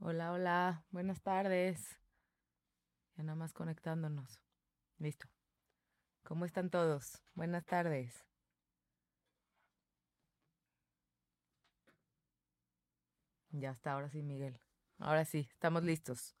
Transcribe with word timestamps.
Hola, 0.00 0.30
hola, 0.30 0.84
buenas 0.90 1.20
tardes. 1.22 1.98
Ya 3.16 3.24
nada 3.24 3.34
más 3.34 3.52
conectándonos. 3.52 4.40
Listo. 4.98 5.26
¿Cómo 6.22 6.44
están 6.44 6.70
todos? 6.70 7.20
Buenas 7.34 7.66
tardes. 7.66 8.24
Ya 13.50 13.72
está, 13.72 13.94
ahora 13.94 14.08
sí, 14.08 14.22
Miguel. 14.22 14.60
Ahora 14.98 15.24
sí, 15.24 15.48
estamos 15.50 15.82
listos. 15.82 16.36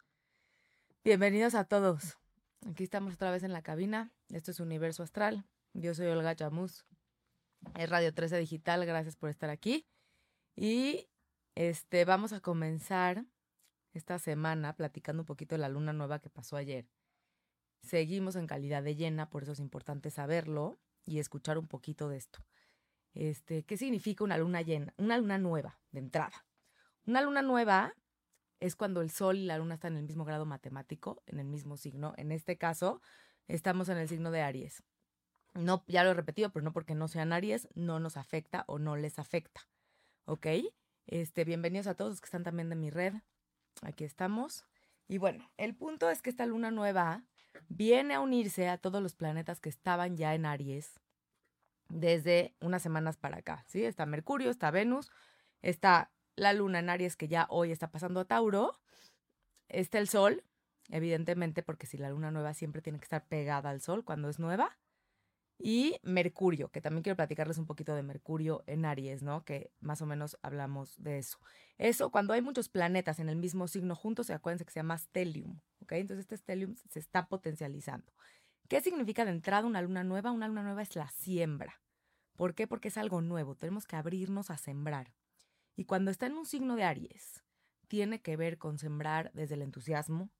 Bienvenidos 1.02 1.56
a 1.56 1.64
todos. 1.64 2.16
Aquí 2.64 2.84
estamos 2.84 3.14
otra 3.14 3.32
vez 3.32 3.42
en 3.42 3.52
la 3.52 3.62
cabina. 3.62 4.12
Esto 4.28 4.52
es 4.52 4.60
Universo 4.60 5.02
Astral. 5.02 5.44
Yo 5.72 5.94
soy 5.94 6.06
Olga 6.06 6.36
Chamuz. 6.36 6.86
Es 7.74 7.90
Radio 7.90 8.14
13 8.14 8.38
Digital. 8.38 8.86
Gracias 8.86 9.16
por 9.16 9.30
estar 9.30 9.50
aquí. 9.50 9.84
Y 10.54 11.08
este, 11.56 12.04
vamos 12.04 12.32
a 12.32 12.40
comenzar 12.40 13.24
esta 13.92 14.18
semana 14.18 14.76
platicando 14.76 15.22
un 15.22 15.26
poquito 15.26 15.54
de 15.54 15.60
la 15.60 15.68
luna 15.68 15.92
nueva 15.92 16.20
que 16.20 16.30
pasó 16.30 16.56
ayer. 16.56 16.88
Seguimos 17.82 18.36
en 18.36 18.46
calidad 18.46 18.82
de 18.82 18.96
llena, 18.96 19.30
por 19.30 19.42
eso 19.42 19.52
es 19.52 19.60
importante 19.60 20.10
saberlo 20.10 20.78
y 21.04 21.18
escuchar 21.18 21.58
un 21.58 21.68
poquito 21.68 22.08
de 22.08 22.16
esto. 22.16 22.44
Este, 23.14 23.64
¿qué 23.64 23.76
significa 23.76 24.24
una 24.24 24.38
luna 24.38 24.62
llena? 24.62 24.94
Una 24.96 25.16
luna 25.18 25.38
nueva, 25.38 25.80
de 25.90 26.00
entrada. 26.00 26.46
Una 27.06 27.22
luna 27.22 27.42
nueva 27.42 27.94
es 28.60 28.76
cuando 28.76 29.00
el 29.00 29.10
sol 29.10 29.36
y 29.36 29.44
la 29.44 29.58
luna 29.58 29.74
están 29.74 29.94
en 29.94 30.00
el 30.00 30.06
mismo 30.06 30.24
grado 30.24 30.44
matemático, 30.44 31.22
en 31.26 31.38
el 31.40 31.46
mismo 31.46 31.76
signo. 31.76 32.12
En 32.16 32.32
este 32.32 32.58
caso, 32.58 33.00
estamos 33.46 33.88
en 33.88 33.98
el 33.98 34.08
signo 34.08 34.30
de 34.30 34.42
Aries. 34.42 34.82
No, 35.54 35.84
ya 35.88 36.04
lo 36.04 36.10
he 36.10 36.14
repetido, 36.14 36.50
pero 36.50 36.64
no 36.64 36.72
porque 36.72 36.94
no 36.94 37.08
sean 37.08 37.32
Aries, 37.32 37.68
no 37.74 37.98
nos 38.00 38.16
afecta 38.16 38.64
o 38.68 38.78
no 38.78 38.96
les 38.96 39.18
afecta. 39.18 39.62
¿Ok? 40.24 40.46
Este, 41.06 41.44
bienvenidos 41.44 41.86
a 41.86 41.94
todos 41.94 42.12
los 42.12 42.20
que 42.20 42.26
están 42.26 42.44
también 42.44 42.68
de 42.68 42.76
mi 42.76 42.90
red. 42.90 43.14
Aquí 43.82 44.04
estamos. 44.04 44.64
Y 45.08 45.18
bueno, 45.18 45.50
el 45.56 45.74
punto 45.74 46.10
es 46.10 46.22
que 46.22 46.30
esta 46.30 46.46
luna 46.46 46.70
nueva 46.70 47.24
viene 47.68 48.14
a 48.14 48.20
unirse 48.20 48.68
a 48.68 48.78
todos 48.78 49.02
los 49.02 49.14
planetas 49.14 49.60
que 49.60 49.68
estaban 49.68 50.16
ya 50.16 50.34
en 50.34 50.46
Aries 50.46 51.00
desde 51.88 52.54
unas 52.60 52.82
semanas 52.82 53.16
para 53.16 53.38
acá, 53.38 53.64
¿sí? 53.66 53.84
Está 53.84 54.04
Mercurio, 54.06 54.50
está 54.50 54.70
Venus, 54.70 55.10
está 55.62 56.10
la 56.36 56.52
luna 56.52 56.80
en 56.80 56.90
Aries 56.90 57.16
que 57.16 57.28
ya 57.28 57.46
hoy 57.48 57.72
está 57.72 57.90
pasando 57.90 58.20
a 58.20 58.24
Tauro, 58.26 58.78
está 59.68 59.98
el 59.98 60.08
Sol, 60.08 60.44
evidentemente 60.90 61.62
porque 61.62 61.86
si 61.86 61.96
la 61.96 62.10
luna 62.10 62.30
nueva 62.30 62.54
siempre 62.54 62.82
tiene 62.82 62.98
que 62.98 63.04
estar 63.04 63.26
pegada 63.26 63.70
al 63.70 63.80
Sol 63.80 64.04
cuando 64.04 64.28
es 64.28 64.38
nueva, 64.38 64.76
y 65.58 65.98
Mercurio, 66.02 66.70
que 66.70 66.80
también 66.80 67.02
quiero 67.02 67.16
platicarles 67.16 67.58
un 67.58 67.66
poquito 67.66 67.94
de 67.94 68.02
Mercurio 68.04 68.62
en 68.66 68.84
Aries, 68.84 69.22
¿no? 69.22 69.44
Que 69.44 69.72
más 69.80 70.00
o 70.00 70.06
menos 70.06 70.38
hablamos 70.42 70.94
de 71.02 71.18
eso. 71.18 71.38
Eso, 71.78 72.10
cuando 72.10 72.32
hay 72.32 72.42
muchos 72.42 72.68
planetas 72.68 73.18
en 73.18 73.28
el 73.28 73.36
mismo 73.36 73.66
signo 73.66 73.96
juntos, 73.96 74.28
se 74.28 74.34
acuérdense 74.34 74.64
que 74.64 74.70
se 74.70 74.78
llama 74.78 74.96
stellium, 74.96 75.60
¿ok? 75.82 75.92
Entonces 75.92 76.24
este 76.24 76.36
stellium 76.36 76.76
se 76.76 77.00
está 77.00 77.26
potencializando. 77.26 78.12
¿Qué 78.68 78.80
significa 78.80 79.24
de 79.24 79.32
entrada 79.32 79.66
una 79.66 79.82
luna 79.82 80.04
nueva? 80.04 80.30
Una 80.30 80.46
luna 80.46 80.62
nueva 80.62 80.82
es 80.82 80.94
la 80.94 81.08
siembra. 81.08 81.82
¿Por 82.36 82.54
qué? 82.54 82.68
Porque 82.68 82.88
es 82.88 82.96
algo 82.96 83.20
nuevo, 83.20 83.56
tenemos 83.56 83.86
que 83.86 83.96
abrirnos 83.96 84.50
a 84.50 84.58
sembrar. 84.58 85.12
Y 85.74 85.86
cuando 85.86 86.12
está 86.12 86.26
en 86.26 86.34
un 86.34 86.46
signo 86.46 86.76
de 86.76 86.84
Aries, 86.84 87.42
tiene 87.88 88.20
que 88.20 88.36
ver 88.36 88.58
con 88.58 88.78
sembrar 88.78 89.32
desde 89.34 89.54
el 89.54 89.62
entusiasmo, 89.62 90.30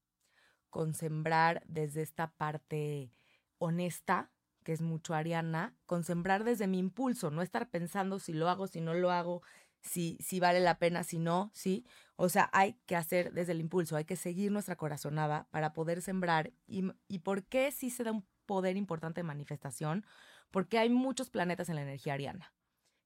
con 0.70 0.94
sembrar 0.94 1.64
desde 1.66 2.02
esta 2.02 2.30
parte 2.32 3.10
honesta, 3.58 4.30
que 4.68 4.74
es 4.74 4.82
mucho 4.82 5.14
Ariana, 5.14 5.74
con 5.86 6.04
sembrar 6.04 6.44
desde 6.44 6.66
mi 6.66 6.78
impulso, 6.78 7.30
no 7.30 7.40
estar 7.40 7.70
pensando 7.70 8.18
si 8.18 8.34
lo 8.34 8.50
hago, 8.50 8.66
si 8.66 8.82
no 8.82 8.92
lo 8.92 9.10
hago, 9.10 9.40
si, 9.80 10.18
si 10.20 10.40
vale 10.40 10.60
la 10.60 10.78
pena, 10.78 11.04
si 11.04 11.18
no, 11.18 11.50
sí. 11.54 11.86
O 12.16 12.28
sea, 12.28 12.50
hay 12.52 12.74
que 12.84 12.94
hacer 12.94 13.32
desde 13.32 13.52
el 13.52 13.60
impulso, 13.60 13.96
hay 13.96 14.04
que 14.04 14.14
seguir 14.14 14.52
nuestra 14.52 14.76
corazonada 14.76 15.48
para 15.52 15.72
poder 15.72 16.02
sembrar. 16.02 16.52
¿Y, 16.66 16.84
y 17.08 17.20
por 17.20 17.44
qué 17.44 17.72
sí 17.72 17.88
se 17.88 18.04
da 18.04 18.12
un 18.12 18.26
poder 18.44 18.76
importante 18.76 19.20
de 19.20 19.24
manifestación? 19.24 20.04
Porque 20.50 20.78
hay 20.78 20.90
muchos 20.90 21.30
planetas 21.30 21.70
en 21.70 21.76
la 21.76 21.80
energía 21.80 22.12
ariana. 22.12 22.52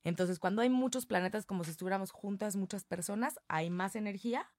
Entonces, 0.03 0.41
cuando 0.41 0.63
hay 0.63 0.69
muchos 0.69 1.07
planetas, 1.07 1.47
como 1.47 1.63
si 1.63 1.71
estuviéramos 1.71 2.11
juntas 2.11 2.57
muchas 2.57 2.83
personas, 2.83 3.39
hay 3.47 3.71
más 3.71 3.95
energía, 3.95 4.51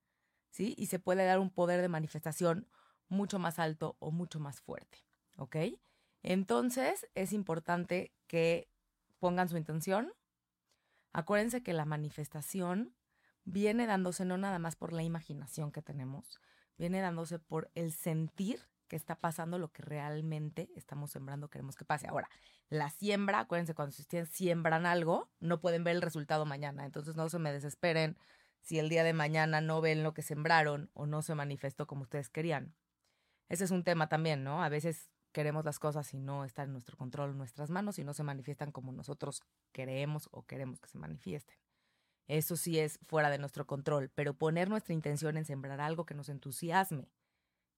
¿sí? 0.51 0.73
Y 0.77 0.85
se 0.85 0.99
puede 0.99 1.25
dar 1.25 1.39
un 1.39 1.49
poder 1.49 1.81
de 1.81 1.89
manifestación 1.89 2.69
mucho 3.09 3.39
más 3.39 3.59
alto 3.59 3.97
o 3.99 4.11
mucho 4.11 4.39
más 4.39 4.61
fuerte, 4.61 4.99
¿ok? 5.35 5.57
Entonces, 6.23 7.07
es 7.15 7.33
importante 7.33 8.13
que 8.27 8.69
pongan 9.19 9.49
su 9.49 9.57
intención. 9.57 10.11
Acuérdense 11.11 11.61
que 11.61 11.73
la 11.73 11.85
manifestación 11.85 12.95
viene 13.43 13.85
dándose 13.85 14.25
no 14.25 14.37
nada 14.37 14.57
más 14.57 14.75
por 14.75 14.93
la 14.93 15.03
imaginación 15.03 15.71
que 15.71 15.81
tenemos, 15.81 16.39
viene 16.77 17.01
dándose 17.01 17.39
por 17.39 17.69
el 17.75 17.91
sentir 17.91 18.61
que 18.87 18.95
está 18.95 19.15
pasando 19.15 19.57
lo 19.57 19.71
que 19.71 19.81
realmente 19.81 20.69
estamos 20.75 21.11
sembrando, 21.11 21.49
queremos 21.49 21.75
que 21.75 21.85
pase. 21.85 22.07
Ahora, 22.07 22.29
la 22.69 22.89
siembra, 22.89 23.39
acuérdense, 23.39 23.73
cuando 23.73 23.95
ustedes 23.97 24.29
siembran 24.29 24.85
algo, 24.85 25.29
no 25.39 25.59
pueden 25.61 25.83
ver 25.83 25.95
el 25.95 26.01
resultado 26.01 26.45
mañana, 26.45 26.85
entonces 26.85 27.15
no 27.15 27.29
se 27.29 27.39
me 27.39 27.51
desesperen 27.51 28.17
si 28.61 28.79
el 28.79 28.89
día 28.89 29.03
de 29.03 29.13
mañana 29.13 29.61
no 29.61 29.81
ven 29.81 30.03
lo 30.03 30.13
que 30.13 30.21
sembraron 30.21 30.89
o 30.93 31.05
no 31.05 31.21
se 31.21 31.35
manifestó 31.35 31.85
como 31.85 32.03
ustedes 32.03 32.29
querían. 32.29 32.75
Ese 33.49 33.65
es 33.65 33.71
un 33.71 33.83
tema 33.83 34.07
también, 34.07 34.43
¿no? 34.43 34.63
A 34.63 34.69
veces 34.69 35.09
queremos 35.33 35.65
las 35.65 35.79
cosas 35.79 36.13
y 36.13 36.19
no 36.19 36.45
están 36.45 36.67
en 36.67 36.73
nuestro 36.73 36.95
control, 36.95 37.31
en 37.31 37.37
nuestras 37.37 37.69
manos 37.69 37.99
y 37.99 38.05
no 38.05 38.13
se 38.13 38.23
manifiestan 38.23 38.71
como 38.71 38.93
nosotros 38.93 39.41
queremos 39.73 40.29
o 40.31 40.43
queremos 40.43 40.79
que 40.79 40.87
se 40.87 40.97
manifiesten. 40.97 41.57
Eso 42.27 42.55
sí 42.55 42.79
es 42.79 42.99
fuera 43.05 43.29
de 43.29 43.39
nuestro 43.39 43.67
control, 43.67 44.09
pero 44.15 44.33
poner 44.33 44.69
nuestra 44.69 44.93
intención 44.93 45.35
en 45.35 45.43
sembrar 45.43 45.81
algo 45.81 46.05
que 46.05 46.13
nos 46.13 46.29
entusiasme, 46.29 47.11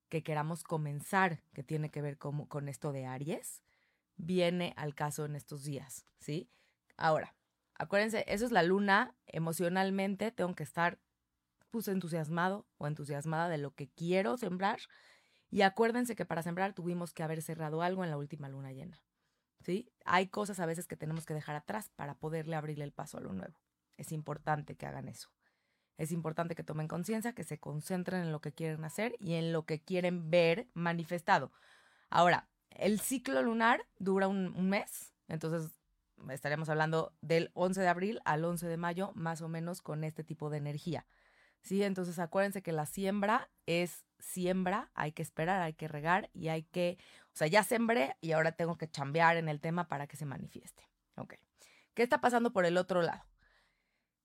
que 0.10 0.22
queramos 0.22 0.64
comenzar, 0.64 1.42
que 1.54 1.64
tiene 1.64 1.90
que 1.90 2.02
ver 2.02 2.20
con, 2.20 2.46
con 2.46 2.70
esto 2.70 2.92
de 2.92 3.08
Aries, 3.08 3.64
viene 4.18 4.74
al 4.78 4.94
caso 4.94 5.26
en 5.26 5.36
estos 5.36 5.64
días, 5.64 6.06
¿sí? 6.20 6.50
Ahora, 6.96 7.36
acuérdense, 7.74 8.24
eso 8.28 8.46
es 8.46 8.52
la 8.52 8.62
luna, 8.62 9.16
emocionalmente 9.26 10.32
tengo 10.32 10.54
que 10.54 10.64
estar 10.64 11.00
pues 11.72 11.88
entusiasmado 11.88 12.68
o 12.78 12.88
entusiasmada 12.88 13.50
de 13.50 13.58
lo 13.58 13.72
que 13.72 13.90
quiero 13.90 14.38
sembrar 14.38 14.80
y 15.56 15.62
acuérdense 15.62 16.18
que 16.18 16.26
para 16.26 16.44
sembrar 16.44 16.74
tuvimos 16.74 17.14
que 17.14 17.24
haber 17.24 17.42
cerrado 17.42 17.82
algo 17.82 18.04
en 18.04 18.10
la 18.10 18.18
última 18.18 18.50
luna 18.50 18.74
llena. 18.74 19.02
¿Sí? 19.62 19.90
Hay 20.04 20.28
cosas 20.28 20.60
a 20.60 20.66
veces 20.66 20.86
que 20.86 20.98
tenemos 20.98 21.26
que 21.26 21.34
dejar 21.34 21.56
atrás 21.56 21.90
para 21.96 22.16
poderle 22.16 22.58
abrirle 22.58 22.84
el 22.84 22.92
paso 22.92 23.18
a 23.18 23.22
lo 23.22 23.32
nuevo. 23.32 23.58
Es 23.96 24.12
importante 24.12 24.76
que 24.76 24.86
hagan 24.86 25.08
eso. 25.08 25.30
Es 25.96 26.12
importante 26.12 26.56
que 26.56 26.66
tomen 26.66 26.90
conciencia, 26.90 27.32
que 27.32 27.46
se 27.46 27.58
concentren 27.58 28.24
en 28.24 28.34
lo 28.34 28.42
que 28.42 28.52
quieren 28.52 28.84
hacer 28.84 29.16
y 29.18 29.36
en 29.36 29.54
lo 29.54 29.66
que 29.66 29.82
quieren 29.82 30.30
ver 30.30 30.68
manifestado. 30.74 31.54
Ahora, 32.10 32.50
el 32.72 33.00
ciclo 33.00 33.42
lunar 33.42 33.88
dura 33.98 34.28
un, 34.28 34.54
un 34.58 34.70
mes, 34.70 35.14
entonces 35.30 35.72
estaríamos 36.32 36.68
hablando 36.68 37.14
del 37.22 37.52
11 37.54 37.80
de 37.80 37.88
abril 37.88 38.20
al 38.26 38.44
11 38.44 38.68
de 38.68 38.76
mayo, 38.76 39.14
más 39.16 39.42
o 39.42 39.48
menos 39.48 39.82
con 39.82 40.04
este 40.04 40.26
tipo 40.26 40.50
de 40.50 40.58
energía. 40.58 41.06
¿Sí? 41.66 41.84
Entonces 41.84 42.20
acuérdense 42.20 42.62
que 42.62 42.72
la 42.72 42.86
siembra 42.86 43.50
es 43.66 44.06
siembra, 44.20 44.92
hay 44.94 45.12
que 45.12 45.22
esperar, 45.22 45.62
hay 45.62 45.74
que 45.74 45.88
regar 45.88 46.30
y 46.34 46.48
hay 46.48 46.64
que, 46.64 46.98
o 47.34 47.38
sea, 47.38 47.48
ya 47.48 47.64
sembré 47.64 48.16
y 48.22 48.32
ahora 48.32 48.54
tengo 48.54 48.78
que 48.78 48.90
chambear 48.90 49.36
en 49.36 49.50
el 49.50 49.60
tema 49.60 49.88
para 49.88 50.08
que 50.08 50.16
se 50.16 50.26
manifieste. 50.26 50.88
Ok. 51.18 51.36
¿Qué 51.94 52.04
está 52.04 52.22
pasando 52.22 52.54
por 52.54 52.66
el 52.66 52.78
otro 52.78 53.02
lado? 53.02 53.24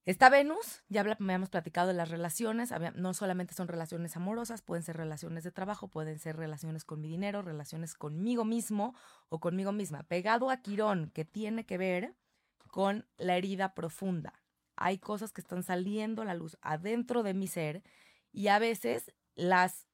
Está 0.07 0.29
Venus, 0.29 0.83
ya 0.89 1.03
habíamos 1.03 1.51
platicado 1.51 1.89
de 1.89 1.95
las 1.95 2.09
relaciones, 2.09 2.73
no 2.95 3.15
solamente 3.15 3.55
son 3.55 3.69
relaciones 3.69 4.17
amorosas, 4.17 4.63
pueden 4.63 4.83
ser 4.83 4.97
relaciones 4.97 5.45
de 5.45 5.53
trabajo, 5.53 5.89
pueden 5.89 6.19
ser 6.19 6.37
relaciones 6.37 6.85
con 6.85 7.01
mi 7.01 7.09
dinero, 7.09 7.43
relaciones 7.43 7.95
conmigo 7.95 8.45
mismo 8.45 8.95
o 9.29 9.41
conmigo 9.41 9.73
misma. 9.73 10.03
Pegado 10.05 10.51
a 10.51 10.63
Quirón, 10.63 11.11
que 11.11 11.25
tiene 11.25 11.67
que 11.67 11.79
ver 11.79 12.17
con 12.71 13.07
la 13.19 13.37
herida 13.37 13.75
profunda 13.75 14.40
hay 14.81 14.99
cosas 14.99 15.31
que 15.31 15.43
están 15.43 15.63
saliendo 15.63 16.23
a 16.23 16.25
la 16.25 16.35
luz 16.35 16.57
adentro 16.63 17.23
de 17.23 17.35
mi 17.35 17.47
ser 17.47 17.85
y 18.33 18.49
a 18.49 18.59
veces 18.59 19.13
las 19.35 19.87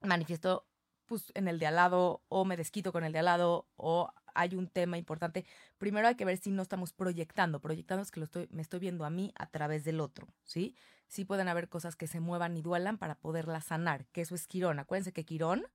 manifiesto 0.00 0.66
pues, 1.06 1.32
en 1.34 1.48
el 1.48 1.58
de 1.58 1.66
al 1.66 1.74
lado 1.74 2.22
o 2.28 2.44
me 2.44 2.56
desquito 2.56 2.92
con 2.92 3.04
el 3.04 3.12
de 3.12 3.18
al 3.18 3.26
lado 3.26 3.68
o 3.76 4.10
hay 4.34 4.54
un 4.54 4.68
tema 4.68 4.96
importante. 4.96 5.44
Primero 5.76 6.08
hay 6.08 6.14
que 6.14 6.24
ver 6.24 6.38
si 6.38 6.52
no 6.52 6.62
estamos 6.62 6.92
proyectando. 6.92 7.60
Proyectando 7.60 8.02
es 8.02 8.10
que 8.10 8.20
lo 8.20 8.24
estoy, 8.24 8.48
me 8.50 8.62
estoy 8.62 8.78
viendo 8.80 9.04
a 9.04 9.10
mí 9.10 9.32
a 9.36 9.46
través 9.46 9.84
del 9.84 10.00
otro, 10.00 10.28
¿sí? 10.44 10.76
Sí 11.08 11.24
pueden 11.24 11.48
haber 11.48 11.68
cosas 11.68 11.96
que 11.96 12.06
se 12.06 12.20
muevan 12.20 12.56
y 12.56 12.62
duelan 12.62 12.96
para 12.96 13.16
poderlas 13.16 13.66
sanar, 13.66 14.06
que 14.06 14.22
eso 14.22 14.34
es 14.34 14.46
Quirón. 14.46 14.78
Acuérdense 14.78 15.12
que 15.12 15.24
Quirón 15.24 15.66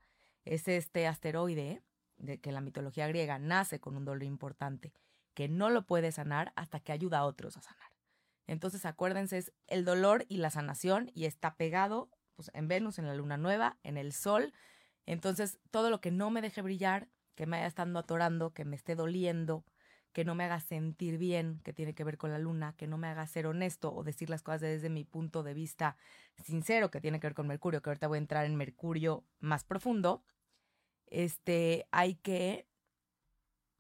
es 0.45 0.67
este 0.67 1.05
asteroide 1.05 1.83
de 2.15 2.39
que 2.39 2.51
la 2.51 2.61
mitología 2.61 3.07
griega 3.07 3.37
nace 3.37 3.79
con 3.79 3.95
un 3.97 4.05
dolor 4.05 4.23
importante, 4.23 4.93
que 5.33 5.49
no 5.49 5.69
lo 5.69 5.85
puede 5.85 6.11
sanar 6.11 6.53
hasta 6.55 6.79
que 6.79 6.93
ayuda 6.93 7.19
a 7.19 7.25
otros 7.25 7.57
a 7.57 7.61
sanar. 7.61 7.96
Entonces 8.47 8.85
acuérdense, 8.85 9.37
es 9.37 9.53
el 9.67 9.85
dolor 9.85 10.25
y 10.29 10.37
la 10.37 10.49
sanación 10.49 11.11
y 11.13 11.25
está 11.25 11.55
pegado 11.55 12.09
pues, 12.35 12.49
en 12.53 12.67
Venus, 12.67 12.97
en 12.97 13.07
la 13.07 13.13
luna 13.13 13.37
nueva, 13.37 13.77
en 13.83 13.97
el 13.97 14.13
sol. 14.13 14.53
Entonces 15.05 15.59
todo 15.69 15.89
lo 15.89 16.01
que 16.01 16.11
no 16.11 16.31
me 16.31 16.41
deje 16.41 16.61
brillar, 16.61 17.09
que 17.35 17.45
me 17.45 17.57
haya 17.57 17.67
estando 17.67 17.99
atorando, 17.99 18.53
que 18.53 18.65
me 18.65 18.75
esté 18.75 18.95
doliendo, 18.95 19.65
que 20.13 20.25
no 20.25 20.33
me 20.33 20.45
haga 20.45 20.59
sentir 20.59 21.19
bien, 21.19 21.61
que 21.63 21.73
tiene 21.73 21.93
que 21.93 22.03
ver 22.03 22.17
con 22.17 22.31
la 22.31 22.39
luna, 22.39 22.73
que 22.75 22.87
no 22.87 22.97
me 22.97 23.07
haga 23.07 23.27
ser 23.27 23.45
honesto 23.45 23.93
o 23.93 24.03
decir 24.03 24.31
las 24.31 24.41
cosas 24.41 24.61
desde 24.61 24.89
mi 24.89 25.03
punto 25.03 25.43
de 25.43 25.53
vista 25.53 25.95
sincero, 26.43 26.89
que 26.89 27.01
tiene 27.01 27.19
que 27.19 27.27
ver 27.27 27.35
con 27.35 27.47
Mercurio, 27.47 27.83
que 27.83 27.91
ahorita 27.91 28.07
voy 28.07 28.17
a 28.17 28.21
entrar 28.21 28.45
en 28.45 28.55
Mercurio 28.55 29.25
más 29.39 29.63
profundo, 29.63 30.23
este, 31.05 31.87
hay 31.91 32.15
que, 32.15 32.67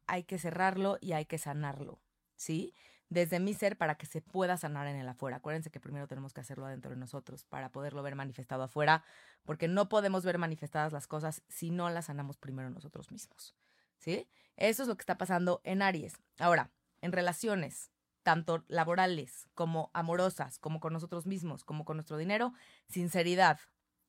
hay 0.05 0.25
que 0.25 0.37
cerrarlo 0.37 0.99
y 1.01 1.13
hay 1.13 1.25
que 1.25 1.39
sanarlo, 1.39 2.01
¿sí? 2.35 2.75
Desde 3.09 3.39
mi 3.39 3.53
ser 3.53 3.77
para 3.77 3.95
que 3.95 4.05
se 4.05 4.21
pueda 4.21 4.57
sanar 4.57 4.87
en 4.87 4.97
el 4.97 5.07
afuera. 5.07 5.37
Acuérdense 5.37 5.69
que 5.69 5.79
primero 5.79 6.07
tenemos 6.07 6.33
que 6.33 6.41
hacerlo 6.41 6.65
adentro 6.65 6.91
de 6.91 6.97
nosotros 6.97 7.45
para 7.45 7.71
poderlo 7.71 8.03
ver 8.03 8.15
manifestado 8.15 8.63
afuera, 8.63 9.03
porque 9.45 9.67
no 9.67 9.87
podemos 9.87 10.25
ver 10.25 10.37
manifestadas 10.37 10.91
las 10.91 11.07
cosas 11.07 11.41
si 11.47 11.71
no 11.71 11.89
las 11.89 12.05
sanamos 12.05 12.37
primero 12.37 12.69
nosotros 12.69 13.11
mismos. 13.11 13.55
¿sí? 13.97 14.27
Eso 14.55 14.83
es 14.83 14.89
lo 14.89 14.95
que 14.95 15.01
está 15.01 15.17
pasando 15.17 15.61
en 15.63 15.81
Aries. 15.81 16.17
Ahora, 16.39 16.71
en 17.01 17.11
relaciones, 17.11 17.91
tanto 18.23 18.63
laborales 18.67 19.47
como 19.53 19.91
amorosas, 19.93 20.59
como 20.59 20.79
con 20.79 20.93
nosotros 20.93 21.25
mismos, 21.25 21.63
como 21.63 21.85
con 21.85 21.97
nuestro 21.97 22.17
dinero, 22.17 22.53
sinceridad, 22.89 23.59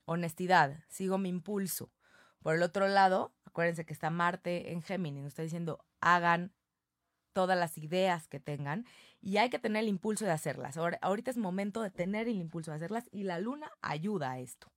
honestidad, 0.06 0.83
sigo 0.89 1.19
mi 1.19 1.29
impulso. 1.29 1.93
Por 2.41 2.55
el 2.55 2.62
otro 2.62 2.89
lado, 2.89 3.33
acuérdense 3.45 3.85
que 3.85 3.93
está 3.93 4.11
Marte 4.11 4.73
en 4.73 4.83
Géminis, 4.83 5.23
nos 5.23 5.33
está 5.33 5.43
diciendo, 5.43 5.85
hagan 6.00 6.53
todas 7.38 7.56
las 7.56 7.79
ideas 7.79 8.26
que 8.26 8.40
tengan 8.40 8.85
y 9.20 9.37
hay 9.37 9.49
que 9.49 9.61
tener 9.61 9.85
el 9.85 9.88
impulso 9.88 10.25
de 10.25 10.32
hacerlas. 10.32 10.76
Ahora, 10.76 10.99
ahorita 11.02 11.31
es 11.31 11.37
momento 11.37 11.82
de 11.82 11.90
tener 11.93 12.26
el 12.26 12.35
impulso 12.35 12.73
de 12.73 12.79
hacerlas 12.79 13.08
y 13.12 13.23
la 13.23 13.38
luna 13.38 13.70
ayuda 13.81 14.32
a 14.32 14.40
esto. 14.40 14.73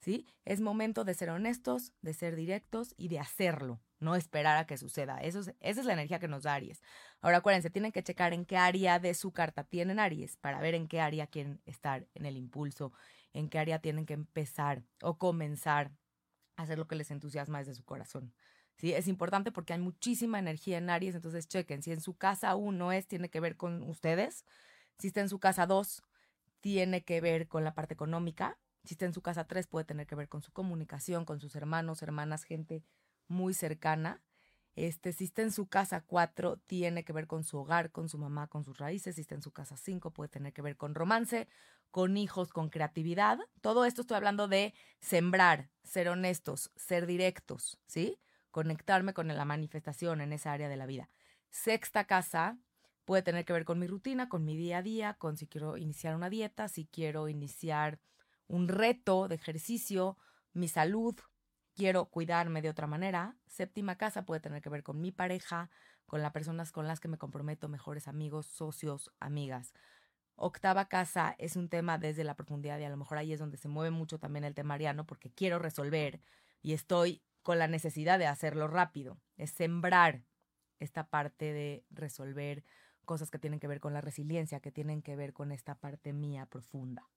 ¿Sí? 0.00 0.26
Es 0.44 0.60
momento 0.60 1.04
de 1.04 1.14
ser 1.14 1.30
honestos, 1.30 1.92
de 2.00 2.12
ser 2.12 2.34
directos 2.34 2.92
y 2.96 3.06
de 3.06 3.20
hacerlo 3.20 3.80
no 4.00 4.16
esperar 4.16 4.56
a 4.56 4.66
que 4.66 4.78
suceda. 4.78 5.18
Eso 5.18 5.38
esa 5.60 5.80
es 5.80 5.86
la 5.86 5.92
energía 5.92 6.18
que 6.18 6.26
nos 6.26 6.42
da 6.42 6.54
Aries. 6.54 6.82
Ahora 7.20 7.36
acuérdense, 7.36 7.70
tienen 7.70 7.92
que 7.92 8.02
checar 8.02 8.32
en 8.32 8.46
qué 8.46 8.56
área 8.56 8.98
de 8.98 9.14
su 9.14 9.30
carta 9.30 9.62
tienen 9.62 10.00
Aries 10.00 10.38
para 10.38 10.60
ver 10.60 10.74
en 10.74 10.88
qué 10.88 11.00
área 11.00 11.28
quieren 11.28 11.60
estar 11.66 12.08
en 12.14 12.26
el 12.26 12.36
impulso, 12.36 12.92
en 13.32 13.48
qué 13.48 13.60
área 13.60 13.78
tienen 13.78 14.06
que 14.06 14.14
empezar 14.14 14.82
o 15.02 15.18
comenzar 15.18 15.92
a 16.56 16.62
hacer 16.62 16.78
lo 16.78 16.88
que 16.88 16.96
les 16.96 17.12
entusiasma 17.12 17.60
desde 17.60 17.76
su 17.76 17.84
corazón. 17.84 18.34
¿Sí? 18.76 18.92
Es 18.92 19.06
importante 19.08 19.52
porque 19.52 19.72
hay 19.72 19.78
muchísima 19.78 20.38
energía 20.38 20.78
en 20.78 20.90
Aries, 20.90 21.14
entonces 21.14 21.46
chequen, 21.46 21.82
si 21.82 21.92
en 21.92 22.00
su 22.00 22.14
casa 22.14 22.56
uno 22.56 22.92
es, 22.92 23.06
tiene 23.06 23.28
que 23.28 23.40
ver 23.40 23.56
con 23.56 23.82
ustedes, 23.84 24.44
si 24.98 25.08
está 25.08 25.20
en 25.20 25.28
su 25.28 25.38
casa 25.38 25.66
dos, 25.66 26.02
tiene 26.60 27.04
que 27.04 27.20
ver 27.20 27.48
con 27.48 27.64
la 27.64 27.74
parte 27.74 27.94
económica, 27.94 28.58
si 28.84 28.94
está 28.94 29.06
en 29.06 29.14
su 29.14 29.22
casa 29.22 29.44
tres, 29.44 29.66
puede 29.66 29.84
tener 29.84 30.06
que 30.06 30.14
ver 30.14 30.28
con 30.28 30.42
su 30.42 30.52
comunicación, 30.52 31.24
con 31.24 31.38
sus 31.38 31.54
hermanos, 31.54 32.02
hermanas, 32.02 32.44
gente 32.44 32.82
muy 33.28 33.54
cercana. 33.54 34.22
Este, 34.74 35.12
si 35.12 35.24
está 35.24 35.42
en 35.42 35.52
su 35.52 35.66
casa 35.66 36.00
4, 36.00 36.56
tiene 36.66 37.04
que 37.04 37.12
ver 37.12 37.26
con 37.26 37.44
su 37.44 37.58
hogar, 37.58 37.90
con 37.90 38.08
su 38.08 38.18
mamá, 38.18 38.46
con 38.48 38.64
sus 38.64 38.78
raíces. 38.78 39.16
Si 39.16 39.20
está 39.20 39.34
en 39.34 39.42
su 39.42 39.52
casa 39.52 39.76
5, 39.76 40.12
puede 40.12 40.28
tener 40.28 40.52
que 40.52 40.62
ver 40.62 40.76
con 40.76 40.94
romance, 40.94 41.46
con 41.90 42.16
hijos, 42.16 42.52
con 42.52 42.70
creatividad. 42.70 43.38
Todo 43.60 43.84
esto 43.84 44.00
estoy 44.00 44.16
hablando 44.16 44.48
de 44.48 44.74
sembrar, 45.00 45.70
ser 45.84 46.08
honestos, 46.08 46.70
ser 46.74 47.06
directos, 47.06 47.78
¿sí? 47.86 48.18
Conectarme 48.52 49.14
con 49.14 49.26
la 49.26 49.44
manifestación 49.44 50.20
en 50.20 50.32
esa 50.32 50.52
área 50.52 50.68
de 50.68 50.76
la 50.76 50.86
vida. 50.86 51.08
Sexta 51.50 52.04
casa 52.04 52.58
puede 53.04 53.22
tener 53.22 53.44
que 53.44 53.52
ver 53.52 53.64
con 53.64 53.78
mi 53.78 53.86
rutina, 53.86 54.28
con 54.28 54.44
mi 54.44 54.56
día 54.56 54.78
a 54.78 54.82
día, 54.82 55.14
con 55.14 55.36
si 55.36 55.46
quiero 55.46 55.76
iniciar 55.76 56.14
una 56.14 56.30
dieta, 56.30 56.68
si 56.68 56.86
quiero 56.86 57.28
iniciar 57.28 57.98
un 58.46 58.68
reto 58.68 59.26
de 59.26 59.34
ejercicio, 59.36 60.18
mi 60.52 60.68
salud, 60.68 61.16
quiero 61.74 62.04
cuidarme 62.10 62.62
de 62.62 62.68
otra 62.68 62.86
manera. 62.86 63.36
Séptima 63.46 63.96
casa 63.96 64.26
puede 64.26 64.40
tener 64.40 64.60
que 64.60 64.68
ver 64.68 64.82
con 64.82 65.00
mi 65.00 65.12
pareja, 65.12 65.70
con 66.06 66.20
las 66.20 66.32
personas 66.32 66.72
con 66.72 66.86
las 66.86 67.00
que 67.00 67.08
me 67.08 67.18
comprometo, 67.18 67.68
mejores 67.68 68.06
amigos, 68.06 68.46
socios, 68.46 69.10
amigas. 69.18 69.72
Octava 70.34 70.88
casa 70.88 71.34
es 71.38 71.56
un 71.56 71.68
tema 71.68 71.96
desde 71.96 72.24
la 72.24 72.34
profundidad 72.34 72.78
y 72.78 72.84
a 72.84 72.90
lo 72.90 72.96
mejor 72.98 73.16
ahí 73.16 73.32
es 73.32 73.40
donde 73.40 73.56
se 73.56 73.68
mueve 73.68 73.90
mucho 73.90 74.18
también 74.18 74.44
el 74.44 74.54
tema 74.54 74.74
ariano 74.74 75.06
porque 75.06 75.30
quiero 75.30 75.58
resolver 75.58 76.20
y 76.60 76.74
estoy 76.74 77.22
con 77.42 77.58
la 77.58 77.68
necesidad 77.68 78.18
de 78.18 78.26
hacerlo 78.26 78.68
rápido. 78.68 79.20
Es 79.36 79.50
sembrar 79.50 80.24
esta 80.78 81.08
parte 81.08 81.52
de 81.52 81.84
resolver 81.90 82.64
cosas 83.04 83.30
que 83.30 83.38
tienen 83.38 83.60
que 83.60 83.68
ver 83.68 83.80
con 83.80 83.92
la 83.92 84.00
resiliencia, 84.00 84.60
que 84.60 84.72
tienen 84.72 85.02
que 85.02 85.16
ver 85.16 85.32
con 85.32 85.52
esta 85.52 85.74
parte 85.74 86.12
mía 86.12 86.46
profunda. 86.46 87.08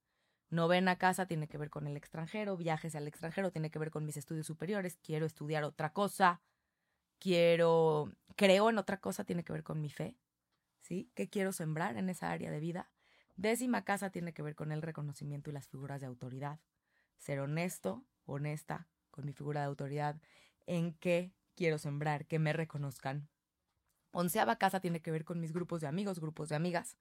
Novena 0.49 0.97
casa 0.97 1.25
tiene 1.25 1.47
que 1.47 1.57
ver 1.57 1.69
con 1.69 1.87
el 1.87 1.97
extranjero, 1.97 2.57
viajes 2.57 2.95
al 2.95 3.07
extranjero 3.07 3.51
tiene 3.51 3.71
que 3.71 3.79
ver 3.79 3.91
con 3.91 4.05
mis 4.05 4.17
estudios 4.17 4.45
superiores, 4.45 4.97
quiero 5.01 5.25
estudiar 5.25 5.63
otra 5.63 5.91
cosa, 5.91 6.41
quiero, 7.19 8.11
creo 8.35 8.69
en 8.69 8.77
otra 8.77 8.99
cosa, 8.99 9.23
tiene 9.23 9.43
que 9.43 9.53
ver 9.53 9.63
con 9.63 9.81
mi 9.81 9.89
fe, 9.89 10.17
¿sí? 10.81 11.11
¿Qué 11.15 11.29
quiero 11.29 11.51
sembrar 11.51 11.97
en 11.97 12.09
esa 12.09 12.31
área 12.31 12.51
de 12.51 12.59
vida? 12.59 12.91
Décima 13.35 13.83
casa 13.83 14.11
tiene 14.11 14.33
que 14.33 14.43
ver 14.43 14.55
con 14.55 14.71
el 14.71 14.81
reconocimiento 14.81 15.49
y 15.49 15.53
las 15.53 15.67
figuras 15.67 15.99
de 15.99 16.07
autoridad. 16.07 16.59
Ser 17.17 17.39
honesto, 17.39 18.05
honesta 18.25 18.87
con 19.15 19.25
mi 19.25 19.33
figura 19.33 19.61
de 19.61 19.67
autoridad, 19.67 20.21
en 20.67 20.93
qué 20.93 21.33
quiero 21.55 21.77
sembrar, 21.77 22.27
que 22.27 22.37
me 22.37 22.53
reconozcan. 22.53 23.29
Onceava 24.11 24.57
casa 24.57 24.79
tiene 24.79 25.01
que 25.01 25.11
ver 25.11 25.25
con 25.25 25.39
mis 25.39 25.53
grupos 25.53 25.81
de 25.81 25.87
amigos, 25.87 26.19
grupos 26.19 26.49
de 26.49 26.55
amigas. 26.55 26.97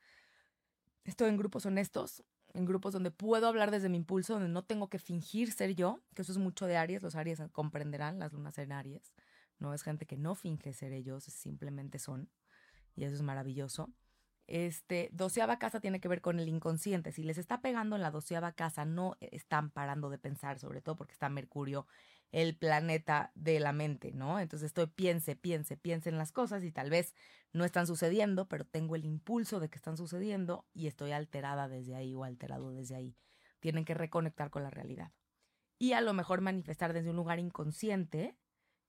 Estoy 1.04 1.28
en 1.28 1.36
grupos 1.36 1.66
honestos, 1.66 2.24
en 2.54 2.64
grupos 2.64 2.92
donde 2.92 3.10
puedo 3.10 3.46
hablar 3.46 3.70
desde 3.70 3.88
mi 3.88 3.96
impulso, 3.96 4.34
donde 4.34 4.48
no 4.48 4.64
tengo 4.64 4.88
que 4.88 4.98
fingir 4.98 5.52
ser 5.52 5.74
yo, 5.74 6.00
que 6.14 6.22
eso 6.22 6.32
es 6.32 6.38
mucho 6.38 6.66
de 6.66 6.76
Aries, 6.76 7.02
los 7.02 7.16
Aries 7.16 7.42
comprenderán 7.52 8.18
las 8.18 8.32
lunas 8.32 8.56
en 8.58 8.72
Aries, 8.72 9.12
no 9.58 9.74
es 9.74 9.82
gente 9.82 10.06
que 10.06 10.16
no 10.16 10.34
finge 10.34 10.72
ser 10.72 10.92
ellos, 10.92 11.24
simplemente 11.24 11.98
son, 11.98 12.30
y 12.94 13.04
eso 13.04 13.14
es 13.14 13.22
maravilloso. 13.22 13.92
Este, 14.46 15.08
doceava 15.12 15.58
casa 15.58 15.80
tiene 15.80 16.00
que 16.00 16.08
ver 16.08 16.20
con 16.20 16.38
el 16.38 16.48
inconsciente. 16.48 17.12
Si 17.12 17.22
les 17.22 17.38
está 17.38 17.60
pegando 17.60 17.96
en 17.96 18.02
la 18.02 18.10
doceava 18.10 18.52
casa, 18.52 18.84
no 18.84 19.16
están 19.20 19.70
parando 19.70 20.10
de 20.10 20.18
pensar, 20.18 20.58
sobre 20.58 20.82
todo 20.82 20.96
porque 20.96 21.12
está 21.12 21.28
Mercurio, 21.28 21.86
el 22.30 22.56
planeta 22.56 23.30
de 23.34 23.60
la 23.60 23.72
mente, 23.72 24.12
¿no? 24.12 24.40
Entonces 24.40 24.66
estoy 24.66 24.86
piense, 24.88 25.36
piense, 25.36 25.76
piense 25.76 26.08
en 26.10 26.18
las 26.18 26.32
cosas 26.32 26.64
y 26.64 26.72
tal 26.72 26.90
vez 26.90 27.14
no 27.52 27.64
están 27.64 27.86
sucediendo, 27.86 28.48
pero 28.48 28.66
tengo 28.66 28.96
el 28.96 29.04
impulso 29.04 29.60
de 29.60 29.70
que 29.70 29.76
están 29.76 29.96
sucediendo 29.96 30.66
y 30.74 30.88
estoy 30.88 31.12
alterada 31.12 31.68
desde 31.68 31.94
ahí 31.94 32.14
o 32.14 32.24
alterado 32.24 32.72
desde 32.72 32.96
ahí. 32.96 33.16
Tienen 33.60 33.84
que 33.84 33.94
reconectar 33.94 34.50
con 34.50 34.64
la 34.64 34.70
realidad. 34.70 35.12
Y 35.78 35.92
a 35.92 36.00
lo 36.00 36.12
mejor 36.12 36.40
manifestar 36.40 36.92
desde 36.92 37.10
un 37.10 37.16
lugar 37.16 37.38
inconsciente 37.38 38.36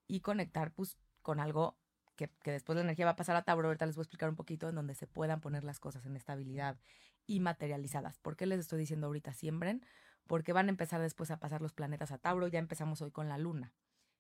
y 0.08 0.22
conectar 0.22 0.74
pues 0.74 0.98
con 1.22 1.40
algo 1.40 1.78
que, 2.16 2.30
después 2.46 2.76
la 2.76 2.84
energía 2.84 3.06
va 3.06 3.12
a 3.12 3.16
pasar 3.16 3.36
a 3.36 3.44
Tauro, 3.44 3.68
ahorita 3.68 3.86
les 3.86 3.96
voy 3.96 4.02
a 4.02 4.06
explicar 4.06 4.30
un 4.30 4.36
poquito 4.36 4.70
en 4.70 4.76
donde 4.76 4.96
se 4.96 5.08
puedan 5.08 5.42
poner 5.42 5.64
las 5.64 5.80
cosas 5.80 6.06
en 6.06 6.16
estabilidad 6.16 6.78
y 7.28 7.40
materializadas. 7.40 8.20
¿Por 8.20 8.36
qué 8.36 8.46
les 8.46 8.60
estoy 8.60 8.80
diciendo 8.80 9.08
ahorita 9.08 9.34
siembren? 9.34 9.86
Porque 10.28 10.54
van 10.54 10.68
a 10.68 10.70
empezar 10.70 11.02
después 11.02 11.32
a 11.32 11.40
pasar 11.40 11.62
los 11.62 11.74
planetas 11.74 12.12
a 12.12 12.18
Tauro, 12.18 12.48
ya 12.48 12.60
empezamos 12.60 13.02
hoy 13.02 13.12
con 13.12 13.30
la 13.30 13.38
luna. 13.38 13.74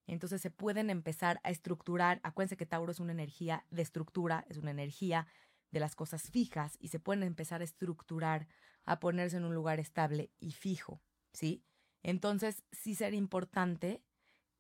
Entonces 0.08 0.42
se 0.42 0.52
pueden 0.52 0.90
empezar 0.90 1.40
a 1.44 1.50
estructurar, 1.50 2.20
acuérdense 2.24 2.58
que 2.58 2.66
Tauro 2.66 2.92
es 2.92 3.00
una 3.00 3.12
energía 3.12 3.66
de 3.72 3.82
estructura, 3.82 4.46
es 4.50 4.58
una 4.58 4.72
energía 4.72 5.28
de 5.72 5.80
las 5.80 5.96
cosas 5.96 6.30
fijas 6.30 6.78
y 6.80 6.90
se 6.90 7.00
pueden 7.00 7.24
empezar 7.24 7.62
a 7.62 7.64
estructurar, 7.64 8.48
a 8.86 9.00
ponerse 9.00 9.38
en 9.38 9.46
un 9.46 9.56
lugar 9.56 9.80
estable 9.80 10.32
y 10.40 10.52
fijo, 10.52 11.02
¿sí? 11.34 11.64
Entonces 12.04 12.64
sí 12.72 12.94
sería 12.94 13.18
importante 13.18 14.04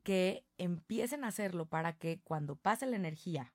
que 0.05 0.45
empiecen 0.59 1.25
a 1.25 1.29
hacerlo 1.29 1.65
para 1.65 1.97
que 1.97 2.21
cuando 2.21 2.55
pase 2.55 2.85
la 2.85 2.95
energía, 2.95 3.53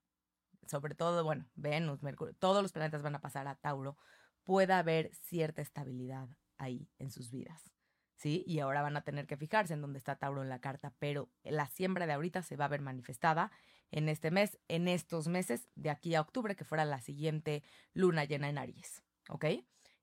sobre 0.67 0.97
todo, 0.97 1.25
bueno, 1.25 1.47
Venus, 1.55 2.03
Mercurio, 2.03 2.35
todos 2.35 2.61
los 2.61 2.73
planetas 2.73 3.03
van 3.03 3.15
a 3.15 3.21
pasar 3.21 3.47
a 3.47 3.55
Tauro, 3.55 3.97
pueda 4.43 4.79
haber 4.79 5.15
cierta 5.15 5.63
estabilidad 5.63 6.29
ahí 6.59 6.91
en 6.99 7.11
sus 7.11 7.31
vidas. 7.31 7.73
¿Sí? 8.17 8.45
Y 8.47 8.59
ahora 8.59 8.83
van 8.83 8.99
a 8.99 9.03
tener 9.03 9.27
que 9.27 9.39
fijarse 9.39 9.73
en 9.73 9.81
dónde 9.81 9.99
está 9.99 10.17
Tauro 10.17 10.43
en 10.43 10.51
la 10.51 10.61
carta, 10.61 10.93
pero 10.99 11.31
la 11.43 11.69
siembra 11.69 12.07
de 12.07 12.13
ahorita 12.13 12.43
se 12.43 12.57
va 12.57 12.67
a 12.67 12.69
ver 12.69 12.83
manifestada 12.83 13.51
en 13.91 14.11
este 14.11 14.31
mes, 14.31 14.59
en 14.69 14.89
estos 14.89 15.29
meses, 15.29 15.69
de 15.77 15.89
aquí 15.89 16.15
a 16.15 16.21
octubre, 16.21 16.57
que 16.57 16.65
fuera 16.65 16.85
la 16.85 17.01
siguiente 17.01 17.63
luna 17.95 18.25
llena 18.25 18.51
en 18.51 18.59
Aries. 18.59 19.03
¿Ok? 19.31 19.47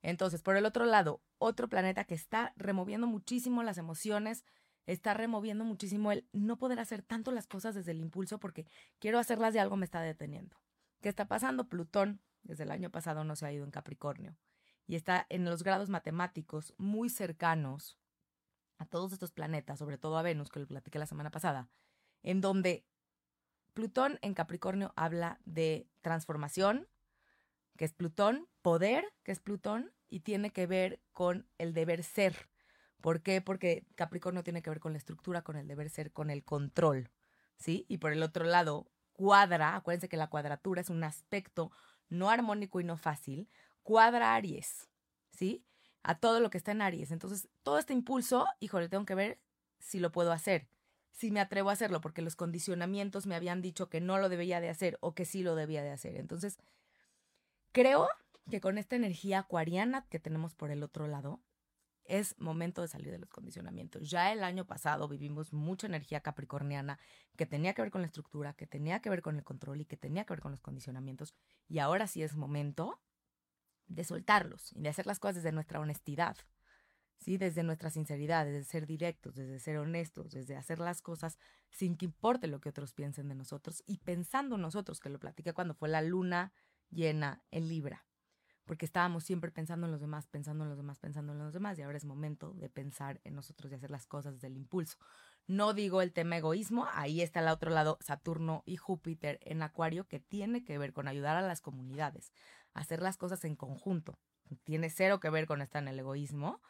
Entonces, 0.01 0.41
por 0.41 0.55
el 0.55 0.65
otro 0.65 0.85
lado, 0.85 1.21
otro 1.37 1.67
planeta 1.67 2.05
que 2.05 2.15
está 2.15 2.53
removiendo 2.55 3.05
muchísimo 3.05 3.61
las 3.61 3.77
emociones, 3.77 4.45
está 4.87 5.13
removiendo 5.13 5.63
muchísimo 5.63 6.11
el 6.11 6.27
no 6.31 6.57
poder 6.57 6.79
hacer 6.79 7.03
tanto 7.03 7.31
las 7.31 7.45
cosas 7.45 7.75
desde 7.75 7.91
el 7.91 7.99
impulso 7.99 8.39
porque 8.39 8.65
quiero 8.99 9.19
hacerlas 9.19 9.53
de 9.53 9.59
algo 9.59 9.75
me 9.75 9.85
está 9.85 10.01
deteniendo. 10.01 10.57
¿Qué 11.01 11.09
está 11.09 11.27
pasando? 11.27 11.69
Plutón 11.69 12.21
desde 12.41 12.63
el 12.63 12.71
año 12.71 12.89
pasado 12.89 13.23
no 13.23 13.35
se 13.35 13.45
ha 13.45 13.51
ido 13.51 13.65
en 13.65 13.71
Capricornio 13.71 14.35
y 14.87 14.95
está 14.95 15.27
en 15.29 15.45
los 15.45 15.63
grados 15.63 15.89
matemáticos 15.89 16.73
muy 16.77 17.09
cercanos 17.09 17.99
a 18.77 18.85
todos 18.85 19.11
estos 19.11 19.31
planetas, 19.31 19.79
sobre 19.79 19.97
todo 19.97 20.17
a 20.17 20.21
Venus, 20.21 20.49
que 20.49 20.59
lo 20.59 20.67
platiqué 20.67 20.97
la 20.97 21.05
semana 21.05 21.29
pasada, 21.29 21.69
en 22.23 22.41
donde 22.41 22.85
Plutón 23.73 24.17
en 24.21 24.33
Capricornio 24.33 24.93
habla 24.95 25.39
de 25.45 25.87
transformación, 26.01 26.87
que 27.75 27.85
es 27.85 27.93
Plutón, 27.93 28.47
poder, 28.61 29.05
que 29.23 29.31
es 29.31 29.39
Plutón, 29.39 29.91
y 30.09 30.21
tiene 30.21 30.51
que 30.51 30.67
ver 30.67 31.01
con 31.11 31.47
el 31.57 31.73
deber 31.73 32.03
ser, 32.03 32.49
¿Por 33.07 33.21
qué? 33.21 33.39
Porque 33.39 33.85
Capricornio 33.95 34.43
tiene 34.43 34.61
que 34.61 34.69
ver 34.69 34.81
con 34.81 34.91
la 34.91 34.97
estructura, 34.97 35.41
con 35.41 35.55
el 35.55 35.65
deber 35.65 35.89
ser, 35.89 36.11
con 36.11 36.29
el 36.29 36.43
control, 36.43 37.09
¿sí? 37.55 37.85
Y 37.87 37.99
por 37.99 38.11
el 38.11 38.21
otro 38.21 38.43
lado, 38.43 38.91
cuadra, 39.13 39.77
acuérdense 39.77 40.09
que 40.09 40.17
la 40.17 40.27
cuadratura 40.27 40.81
es 40.81 40.89
un 40.89 41.01
aspecto 41.05 41.71
no 42.09 42.29
armónico 42.29 42.81
y 42.81 42.83
no 42.83 42.97
fácil, 42.97 43.47
cuadra 43.81 44.35
Aries, 44.35 44.89
¿sí? 45.31 45.63
A 46.03 46.19
todo 46.19 46.41
lo 46.41 46.49
que 46.49 46.57
está 46.57 46.73
en 46.73 46.81
Aries. 46.81 47.11
Entonces, 47.11 47.47
todo 47.63 47.77
este 47.79 47.93
impulso, 47.93 48.45
híjole, 48.59 48.89
tengo 48.89 49.05
que 49.05 49.15
ver 49.15 49.39
si 49.79 50.01
lo 50.01 50.11
puedo 50.11 50.33
hacer, 50.33 50.67
si 51.13 51.31
me 51.31 51.39
atrevo 51.39 51.69
a 51.69 51.73
hacerlo, 51.73 52.01
porque 52.01 52.21
los 52.21 52.35
condicionamientos 52.35 53.25
me 53.25 53.35
habían 53.35 53.61
dicho 53.61 53.87
que 53.87 54.01
no 54.01 54.17
lo 54.17 54.27
debía 54.27 54.59
de 54.59 54.67
hacer 54.67 54.97
o 54.99 55.15
que 55.15 55.23
sí 55.23 55.43
lo 55.43 55.55
debía 55.55 55.81
de 55.81 55.91
hacer. 55.91 56.17
Entonces, 56.17 56.57
creo 57.71 58.09
que 58.51 58.59
con 58.59 58.77
esta 58.77 58.97
energía 58.97 59.39
acuariana 59.39 60.05
que 60.09 60.19
tenemos 60.19 60.55
por 60.55 60.71
el 60.71 60.83
otro 60.83 61.07
lado, 61.07 61.39
es 62.07 62.37
momento 62.39 62.81
de 62.81 62.87
salir 62.87 63.11
de 63.11 63.19
los 63.19 63.29
condicionamientos. 63.29 64.09
Ya 64.09 64.31
el 64.31 64.43
año 64.43 64.65
pasado 64.65 65.07
vivimos 65.07 65.53
mucha 65.53 65.87
energía 65.87 66.21
capricorniana 66.21 66.99
que 67.35 67.45
tenía 67.45 67.73
que 67.73 67.81
ver 67.81 67.91
con 67.91 68.01
la 68.01 68.07
estructura, 68.07 68.53
que 68.53 68.67
tenía 68.67 68.99
que 68.99 69.09
ver 69.09 69.21
con 69.21 69.35
el 69.37 69.43
control 69.43 69.81
y 69.81 69.85
que 69.85 69.97
tenía 69.97 70.25
que 70.25 70.33
ver 70.33 70.41
con 70.41 70.51
los 70.51 70.61
condicionamientos. 70.61 71.33
Y 71.67 71.79
ahora 71.79 72.07
sí 72.07 72.23
es 72.23 72.35
momento 72.35 73.01
de 73.87 74.03
soltarlos 74.03 74.73
y 74.73 74.81
de 74.81 74.89
hacer 74.89 75.05
las 75.05 75.19
cosas 75.19 75.35
desde 75.35 75.51
nuestra 75.51 75.79
honestidad, 75.79 76.37
¿sí? 77.19 77.37
Desde 77.37 77.63
nuestra 77.63 77.89
sinceridad, 77.89 78.45
desde 78.45 78.63
ser 78.63 78.85
directos, 78.85 79.35
desde 79.35 79.59
ser 79.59 79.77
honestos, 79.77 80.31
desde 80.31 80.55
hacer 80.55 80.79
las 80.79 81.01
cosas 81.01 81.37
sin 81.69 81.95
que 81.95 82.05
importe 82.05 82.47
lo 82.47 82.59
que 82.59 82.69
otros 82.69 82.93
piensen 82.93 83.27
de 83.29 83.35
nosotros 83.35 83.83
y 83.85 83.99
pensando 83.99 84.57
nosotros, 84.57 84.99
que 84.99 85.09
lo 85.09 85.19
platiqué 85.19 85.53
cuando 85.53 85.73
fue 85.73 85.89
la 85.89 86.01
luna 86.01 86.53
llena 86.89 87.43
en 87.51 87.67
Libra 87.67 88.05
porque 88.67 88.85
estábamos 88.85 89.23
siempre 89.23 89.49
pensando 89.49 89.87
en 89.87 89.91
los 89.91 90.01
demás, 90.01 90.27
pensando 90.27 90.63
en 90.65 90.69
los 90.69 90.77
demás, 90.77 90.99
pensando 90.99 91.31
en 91.31 91.39
los 91.39 91.53
demás, 91.53 91.79
y 91.79 91.81
ahora 91.81 91.97
es 91.97 92.05
momento 92.05 92.53
de 92.53 92.69
pensar 92.69 93.19
en 93.23 93.33
nosotros 93.33 93.71
y 93.71 93.75
hacer 93.75 93.89
las 93.89 94.05
cosas 94.05 94.39
del 94.39 94.57
impulso. 94.57 94.97
No 95.47 95.73
digo 95.73 96.01
el 96.01 96.11
tema 96.11 96.37
egoísmo, 96.37 96.85
ahí 96.91 97.21
está 97.21 97.39
al 97.39 97.47
otro 97.47 97.71
lado 97.71 97.97
Saturno 98.01 98.63
y 98.65 98.75
Júpiter 98.75 99.39
en 99.41 99.63
Acuario, 99.63 100.05
que 100.07 100.19
tiene 100.19 100.63
que 100.63 100.77
ver 100.77 100.93
con 100.93 101.07
ayudar 101.07 101.37
a 101.37 101.41
las 101.41 101.61
comunidades, 101.61 102.33
hacer 102.73 103.01
las 103.01 103.17
cosas 103.17 103.43
en 103.45 103.55
conjunto. 103.55 104.19
Tiene 104.65 104.89
cero 104.89 105.19
que 105.19 105.29
ver 105.29 105.47
con 105.47 105.61
estar 105.61 105.81
en 105.81 105.87
el 105.87 105.99
egoísmo, 105.99 106.61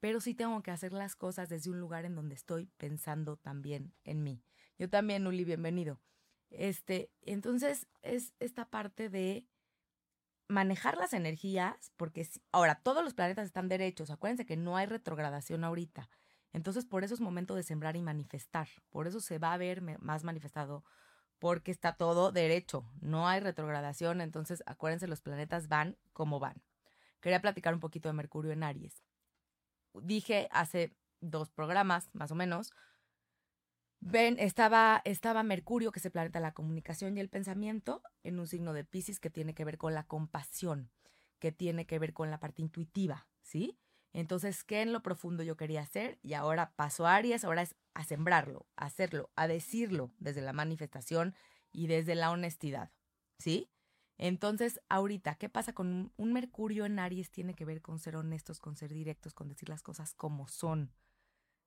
pero 0.00 0.20
sí 0.20 0.34
tengo 0.34 0.60
que 0.62 0.72
hacer 0.72 0.92
las 0.92 1.14
cosas 1.14 1.48
desde 1.48 1.70
un 1.70 1.78
lugar 1.80 2.04
en 2.04 2.16
donde 2.16 2.34
estoy 2.34 2.66
pensando 2.76 3.36
también 3.36 3.94
en 4.02 4.22
mí. 4.24 4.42
Yo 4.76 4.90
también, 4.90 5.26
Uli, 5.26 5.44
bienvenido. 5.44 6.00
Este, 6.50 7.10
entonces 7.22 7.86
es 8.02 8.32
esta 8.38 8.68
parte 8.68 9.08
de 9.08 9.46
manejar 10.48 10.96
las 10.96 11.12
energías, 11.12 11.92
porque 11.96 12.28
ahora 12.52 12.76
todos 12.76 13.02
los 13.02 13.14
planetas 13.14 13.46
están 13.46 13.68
derechos, 13.68 14.10
acuérdense 14.10 14.46
que 14.46 14.56
no 14.56 14.76
hay 14.76 14.86
retrogradación 14.86 15.64
ahorita. 15.64 16.08
Entonces, 16.52 16.84
por 16.84 17.02
eso 17.02 17.14
es 17.14 17.20
momento 17.20 17.54
de 17.54 17.62
sembrar 17.62 17.96
y 17.96 18.02
manifestar. 18.02 18.68
Por 18.90 19.06
eso 19.06 19.20
se 19.20 19.38
va 19.38 19.52
a 19.52 19.58
ver 19.58 19.82
más 20.00 20.22
manifestado, 20.22 20.84
porque 21.38 21.70
está 21.72 21.96
todo 21.96 22.30
derecho. 22.30 22.88
No 23.00 23.28
hay 23.28 23.40
retrogradación, 23.40 24.20
entonces 24.20 24.62
acuérdense, 24.66 25.08
los 25.08 25.20
planetas 25.20 25.68
van 25.68 25.96
como 26.12 26.38
van. 26.38 26.62
Quería 27.20 27.40
platicar 27.40 27.74
un 27.74 27.80
poquito 27.80 28.08
de 28.08 28.12
Mercurio 28.12 28.52
en 28.52 28.62
Aries. 28.62 29.02
Dije 29.94 30.48
hace 30.52 30.94
dos 31.20 31.50
programas, 31.50 32.10
más 32.12 32.30
o 32.30 32.34
menos, 32.34 32.72
Ven, 34.06 34.36
estaba, 34.38 35.00
estaba 35.06 35.42
Mercurio, 35.42 35.90
que 35.90 35.98
es 35.98 36.04
el 36.04 36.12
planeta 36.12 36.38
de 36.38 36.42
la 36.42 36.52
comunicación 36.52 37.16
y 37.16 37.20
el 37.20 37.30
pensamiento, 37.30 38.02
en 38.22 38.38
un 38.38 38.46
signo 38.46 38.74
de 38.74 38.84
Pisces 38.84 39.18
que 39.18 39.30
tiene 39.30 39.54
que 39.54 39.64
ver 39.64 39.78
con 39.78 39.94
la 39.94 40.06
compasión, 40.06 40.90
que 41.38 41.52
tiene 41.52 41.86
que 41.86 41.98
ver 41.98 42.12
con 42.12 42.30
la 42.30 42.38
parte 42.38 42.60
intuitiva, 42.60 43.26
¿sí? 43.40 43.78
Entonces, 44.12 44.62
¿qué 44.62 44.82
en 44.82 44.92
lo 44.92 45.02
profundo 45.02 45.42
yo 45.42 45.56
quería 45.56 45.80
hacer? 45.80 46.18
Y 46.22 46.34
ahora 46.34 46.74
paso 46.76 47.06
a 47.06 47.14
Aries, 47.16 47.46
ahora 47.46 47.62
es 47.62 47.76
a 47.94 48.04
sembrarlo, 48.04 48.66
a 48.76 48.84
hacerlo, 48.84 49.30
a 49.36 49.48
decirlo 49.48 50.12
desde 50.18 50.42
la 50.42 50.52
manifestación 50.52 51.34
y 51.72 51.86
desde 51.86 52.14
la 52.14 52.30
honestidad, 52.30 52.92
¿sí? 53.38 53.70
Entonces, 54.18 54.82
ahorita, 54.90 55.36
¿qué 55.36 55.48
pasa 55.48 55.72
con 55.72 55.86
un, 55.86 56.12
un 56.18 56.34
Mercurio 56.34 56.84
en 56.84 56.98
Aries? 56.98 57.30
Tiene 57.30 57.54
que 57.54 57.64
ver 57.64 57.80
con 57.80 57.98
ser 57.98 58.16
honestos, 58.16 58.60
con 58.60 58.76
ser 58.76 58.92
directos, 58.92 59.32
con 59.32 59.48
decir 59.48 59.70
las 59.70 59.82
cosas 59.82 60.12
como 60.12 60.46
son. 60.46 60.92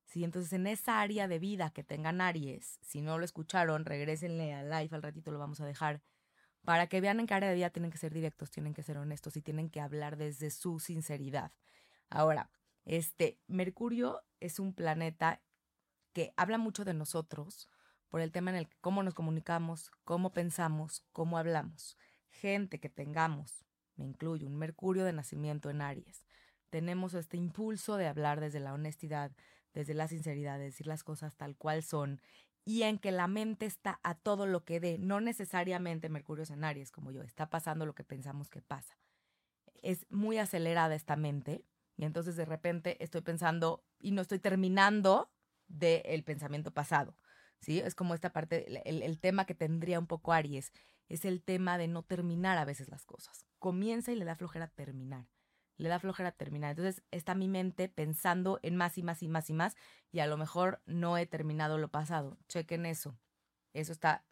¿Sí? 0.07 0.23
Entonces, 0.23 0.51
en 0.53 0.65
esa 0.67 1.01
área 1.01 1.27
de 1.27 1.37
vida 1.37 1.69
que 1.69 1.83
tengan 1.83 2.21
Aries, 2.21 2.79
si 2.81 3.01
no 3.01 3.19
lo 3.19 3.25
escucharon, 3.25 3.85
regresenle 3.85 4.53
al 4.53 4.69
live, 4.69 4.89
al 4.95 5.03
ratito 5.03 5.31
lo 5.31 5.39
vamos 5.39 5.61
a 5.61 5.65
dejar, 5.65 6.01
para 6.63 6.87
que 6.87 6.99
vean 6.99 7.19
en 7.19 7.27
qué 7.27 7.33
área 7.33 7.49
de 7.49 7.55
vida 7.55 7.69
tienen 7.69 7.91
que 7.91 7.97
ser 7.97 8.13
directos, 8.13 8.51
tienen 8.51 8.73
que 8.73 8.83
ser 8.83 8.97
honestos 8.97 9.37
y 9.37 9.41
tienen 9.41 9.69
que 9.69 9.79
hablar 9.79 10.17
desde 10.17 10.49
su 10.49 10.79
sinceridad. 10.79 11.51
Ahora, 12.09 12.49
este, 12.85 13.37
Mercurio 13.47 14.23
es 14.39 14.59
un 14.59 14.73
planeta 14.73 15.41
que 16.13 16.33
habla 16.35 16.57
mucho 16.57 16.83
de 16.83 16.93
nosotros 16.93 17.69
por 18.09 18.21
el 18.21 18.31
tema 18.31 18.51
en 18.51 18.57
el 18.57 18.67
que 18.67 18.77
cómo 18.81 19.03
nos 19.03 19.13
comunicamos, 19.13 19.91
cómo 20.03 20.31
pensamos, 20.33 21.05
cómo 21.11 21.37
hablamos. 21.37 21.97
Gente 22.29 22.79
que 22.79 22.89
tengamos, 22.89 23.65
me 23.95 24.05
incluyo, 24.05 24.47
un 24.47 24.57
Mercurio 24.57 25.03
de 25.03 25.13
nacimiento 25.13 25.69
en 25.69 25.81
Aries. 25.81 26.25
Tenemos 26.69 27.13
este 27.13 27.37
impulso 27.37 27.97
de 27.97 28.07
hablar 28.07 28.39
desde 28.39 28.59
la 28.59 28.73
honestidad, 28.73 29.31
desde 29.77 29.93
la 29.93 30.07
sinceridad, 30.07 30.57
de 30.57 30.65
decir 30.65 30.87
las 30.87 31.03
cosas 31.03 31.35
tal 31.35 31.55
cual 31.55 31.83
son 31.83 32.19
y 32.65 32.81
en 32.81 32.97
que 32.97 33.11
la 33.11 33.27
mente 33.27 33.67
está 33.67 33.99
a 34.01 34.15
todo 34.15 34.47
lo 34.47 34.65
que 34.65 34.79
dé, 34.79 34.97
no 34.97 35.21
necesariamente 35.21 36.09
Mercurio 36.09 36.43
en 36.49 36.63
Aries 36.63 36.91
como 36.91 37.11
yo, 37.11 37.21
está 37.21 37.51
pasando 37.51 37.85
lo 37.85 37.93
que 37.93 38.03
pensamos 38.03 38.49
que 38.49 38.59
pasa. 38.59 38.97
Es 39.83 40.07
muy 40.09 40.39
acelerada 40.39 40.95
esta 40.95 41.15
mente 41.15 41.63
y 41.95 42.05
entonces 42.05 42.35
de 42.35 42.45
repente 42.45 43.01
estoy 43.03 43.21
pensando 43.21 43.85
y 43.99 44.11
no 44.11 44.23
estoy 44.23 44.39
terminando 44.39 45.29
del 45.67 46.23
pensamiento 46.23 46.71
pasado. 46.73 47.15
¿Sí? 47.61 47.79
Es 47.79 47.93
como 47.93 48.15
esta 48.15 48.33
parte, 48.33 48.65
el 48.89 49.19
tema 49.19 49.45
que 49.45 49.55
tendría 49.55 49.99
un 49.99 50.07
poco 50.07 50.33
Aries, 50.33 50.71
es 51.07 51.23
el 51.23 51.43
tema 51.43 51.77
de 51.77 51.87
no 51.87 52.01
terminar 52.01 52.57
a 52.57 52.65
veces 52.65 52.89
las 52.89 53.05
cosas. 53.05 53.45
Comienza 53.59 54.11
y 54.11 54.15
le 54.15 54.25
da 54.25 54.35
flojera 54.35 54.67
terminar 54.67 55.27
le 55.77 55.89
da 55.89 55.99
flojera 55.99 56.31
terminar. 56.31 56.71
Entonces 56.71 57.03
está 57.11 57.35
mi 57.35 57.47
mente 57.47 57.89
pensando 57.89 58.59
en 58.63 58.75
más 58.75 58.97
y 58.97 59.03
más 59.03 59.23
y 59.23 59.27
más 59.27 59.49
y 59.49 59.53
más 59.53 59.75
y 60.11 60.19
a 60.19 60.27
lo 60.27 60.37
mejor 60.37 60.81
no 60.85 61.17
he 61.17 61.25
terminado 61.25 61.77
lo 61.77 61.89
pasado. 61.89 62.37
Chequen 62.47 62.85
eso. 62.85 63.15
Eso 63.73 63.91
está 63.91 64.23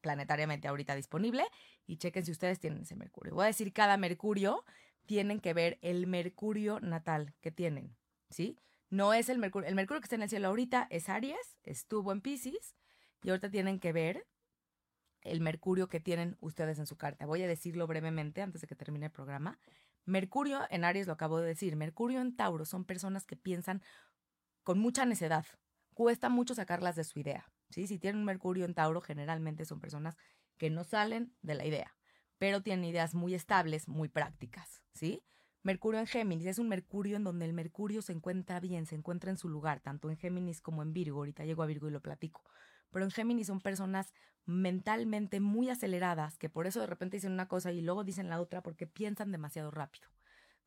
planetariamente 0.00 0.68
ahorita 0.68 0.94
disponible 0.94 1.44
y 1.86 1.96
chequen 1.96 2.24
si 2.24 2.32
ustedes 2.32 2.60
tienen 2.60 2.82
ese 2.82 2.96
Mercurio. 2.96 3.34
Voy 3.34 3.44
a 3.44 3.46
decir 3.46 3.72
cada 3.72 3.96
Mercurio, 3.96 4.64
tienen 5.06 5.40
que 5.40 5.54
ver 5.54 5.78
el 5.82 6.06
Mercurio 6.06 6.80
natal 6.80 7.34
que 7.40 7.50
tienen, 7.50 7.96
¿sí? 8.30 8.58
No 8.90 9.14
es 9.14 9.28
el 9.28 9.38
Mercurio, 9.38 9.68
el 9.68 9.74
Mercurio 9.74 10.00
que 10.00 10.06
está 10.06 10.16
en 10.16 10.22
el 10.22 10.28
cielo 10.28 10.48
ahorita 10.48 10.86
es 10.90 11.08
Aries, 11.08 11.56
estuvo 11.64 12.12
en 12.12 12.20
Pisces 12.20 12.76
y 13.22 13.30
ahorita 13.30 13.50
tienen 13.50 13.80
que 13.80 13.92
ver 13.92 14.26
el 15.22 15.40
Mercurio 15.40 15.88
que 15.88 16.00
tienen 16.00 16.36
ustedes 16.40 16.78
en 16.78 16.86
su 16.86 16.96
carta. 16.96 17.26
Voy 17.26 17.42
a 17.42 17.46
decirlo 17.46 17.86
brevemente 17.86 18.42
antes 18.42 18.60
de 18.60 18.66
que 18.66 18.74
termine 18.74 19.06
el 19.06 19.12
programa. 19.12 19.58
Mercurio 20.04 20.60
en 20.70 20.84
Aries, 20.84 21.06
lo 21.06 21.12
acabo 21.12 21.38
de 21.38 21.46
decir, 21.46 21.76
Mercurio 21.76 22.20
en 22.20 22.34
Tauro 22.34 22.64
son 22.64 22.84
personas 22.84 23.24
que 23.26 23.36
piensan 23.36 23.82
con 24.62 24.78
mucha 24.78 25.04
necedad. 25.04 25.46
Cuesta 25.94 26.28
mucho 26.28 26.54
sacarlas 26.54 26.96
de 26.96 27.04
su 27.04 27.18
idea. 27.18 27.52
¿sí? 27.70 27.86
Si 27.86 27.98
tienen 27.98 28.20
un 28.20 28.24
Mercurio 28.24 28.64
en 28.64 28.74
Tauro, 28.74 29.00
generalmente 29.00 29.64
son 29.64 29.80
personas 29.80 30.16
que 30.56 30.70
no 30.70 30.84
salen 30.84 31.34
de 31.42 31.54
la 31.54 31.64
idea, 31.64 31.94
pero 32.38 32.62
tienen 32.62 32.84
ideas 32.84 33.14
muy 33.14 33.34
estables, 33.34 33.88
muy 33.88 34.08
prácticas. 34.08 34.82
¿sí? 34.94 35.22
Mercurio 35.62 36.00
en 36.00 36.06
Géminis 36.06 36.46
es 36.46 36.58
un 36.58 36.68
Mercurio 36.68 37.16
en 37.16 37.24
donde 37.24 37.44
el 37.44 37.52
Mercurio 37.52 38.02
se 38.02 38.12
encuentra 38.12 38.58
bien, 38.58 38.86
se 38.86 38.96
encuentra 38.96 39.30
en 39.30 39.36
su 39.36 39.48
lugar, 39.48 39.80
tanto 39.80 40.10
en 40.10 40.16
Géminis 40.16 40.60
como 40.60 40.82
en 40.82 40.92
Virgo. 40.92 41.18
Ahorita 41.18 41.44
llego 41.44 41.62
a 41.62 41.66
Virgo 41.66 41.88
y 41.88 41.92
lo 41.92 42.02
platico. 42.02 42.42
Pero 42.92 43.04
en 43.04 43.10
Géminis 43.10 43.48
son 43.48 43.60
personas 43.60 44.12
mentalmente 44.44 45.40
muy 45.40 45.70
aceleradas, 45.70 46.38
que 46.38 46.48
por 46.48 46.66
eso 46.66 46.80
de 46.80 46.86
repente 46.86 47.16
dicen 47.16 47.32
una 47.32 47.48
cosa 47.48 47.72
y 47.72 47.80
luego 47.80 48.04
dicen 48.04 48.28
la 48.28 48.40
otra 48.40 48.62
porque 48.62 48.86
piensan 48.86 49.32
demasiado 49.32 49.70
rápido. 49.70 50.08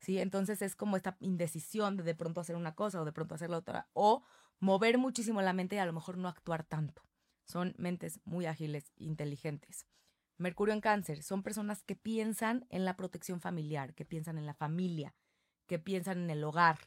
¿Sí? 0.00 0.18
Entonces 0.18 0.60
es 0.60 0.76
como 0.76 0.96
esta 0.96 1.16
indecisión 1.20 1.96
de 1.96 2.02
de 2.02 2.14
pronto 2.14 2.40
hacer 2.40 2.56
una 2.56 2.74
cosa 2.74 3.00
o 3.00 3.04
de 3.06 3.12
pronto 3.12 3.34
hacer 3.34 3.48
la 3.48 3.56
otra, 3.58 3.88
o 3.94 4.22
mover 4.60 4.98
muchísimo 4.98 5.40
la 5.40 5.54
mente 5.54 5.76
y 5.76 5.78
a 5.78 5.86
lo 5.86 5.92
mejor 5.92 6.18
no 6.18 6.28
actuar 6.28 6.64
tanto. 6.64 7.02
Son 7.44 7.74
mentes 7.78 8.20
muy 8.24 8.46
ágiles, 8.46 8.92
inteligentes. 8.96 9.86
Mercurio 10.38 10.74
en 10.74 10.80
cáncer 10.80 11.22
son 11.22 11.42
personas 11.42 11.82
que 11.82 11.96
piensan 11.96 12.66
en 12.68 12.84
la 12.84 12.96
protección 12.96 13.40
familiar, 13.40 13.94
que 13.94 14.04
piensan 14.04 14.36
en 14.36 14.44
la 14.44 14.54
familia, 14.54 15.14
que 15.66 15.78
piensan 15.78 16.24
en 16.24 16.30
el 16.30 16.44
hogar, 16.44 16.78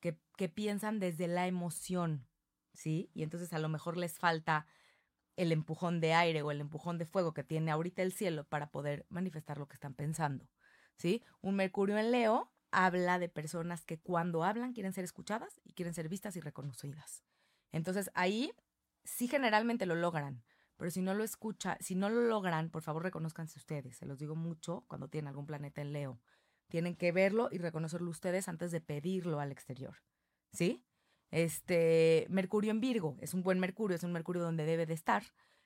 que, 0.00 0.20
que 0.36 0.48
piensan 0.48 0.98
desde 0.98 1.28
la 1.28 1.46
emoción, 1.46 2.26
¿sí? 2.74 3.10
Y 3.14 3.22
entonces 3.22 3.52
a 3.52 3.58
lo 3.58 3.68
mejor 3.68 3.96
les 3.96 4.18
falta 4.18 4.66
el 5.36 5.52
empujón 5.52 6.00
de 6.00 6.14
aire 6.14 6.42
o 6.42 6.50
el 6.50 6.60
empujón 6.60 6.98
de 6.98 7.06
fuego 7.06 7.32
que 7.32 7.44
tiene 7.44 7.70
ahorita 7.70 8.02
el 8.02 8.12
cielo 8.12 8.44
para 8.44 8.70
poder 8.70 9.06
manifestar 9.08 9.58
lo 9.58 9.66
que 9.66 9.74
están 9.74 9.94
pensando, 9.94 10.48
¿sí? 10.96 11.22
Un 11.40 11.56
Mercurio 11.56 11.98
en 11.98 12.10
Leo 12.12 12.52
habla 12.70 13.18
de 13.18 13.28
personas 13.28 13.84
que 13.84 13.98
cuando 13.98 14.44
hablan 14.44 14.72
quieren 14.72 14.92
ser 14.92 15.04
escuchadas 15.04 15.60
y 15.64 15.72
quieren 15.72 15.94
ser 15.94 16.08
vistas 16.08 16.36
y 16.36 16.40
reconocidas. 16.40 17.24
Entonces 17.72 18.10
ahí 18.14 18.52
sí 19.04 19.28
generalmente 19.28 19.86
lo 19.86 19.94
logran, 19.94 20.44
pero 20.76 20.90
si 20.90 21.02
no 21.02 21.14
lo 21.14 21.24
escucha, 21.24 21.76
si 21.80 21.94
no 21.94 22.08
lo 22.08 22.20
logran, 22.22 22.70
por 22.70 22.82
favor 22.82 23.02
reconozcanse 23.02 23.58
ustedes, 23.58 23.96
se 23.96 24.06
los 24.06 24.18
digo 24.18 24.34
mucho 24.34 24.84
cuando 24.88 25.08
tienen 25.08 25.28
algún 25.28 25.46
planeta 25.46 25.80
en 25.80 25.92
Leo. 25.92 26.20
Tienen 26.68 26.96
que 26.96 27.12
verlo 27.12 27.48
y 27.52 27.58
reconocerlo 27.58 28.10
ustedes 28.10 28.48
antes 28.48 28.70
de 28.70 28.80
pedirlo 28.80 29.38
al 29.38 29.52
exterior, 29.52 30.02
¿sí? 30.52 30.84
Este, 31.34 32.28
Mercurio 32.30 32.70
en 32.70 32.78
Virgo, 32.80 33.16
es 33.20 33.34
un 33.34 33.42
buen 33.42 33.58
Mercurio, 33.58 33.96
es 33.96 34.04
un 34.04 34.12
Mercurio 34.12 34.40
donde 34.40 34.64
debe 34.64 34.86
de 34.86 34.94
estar. 34.94 35.24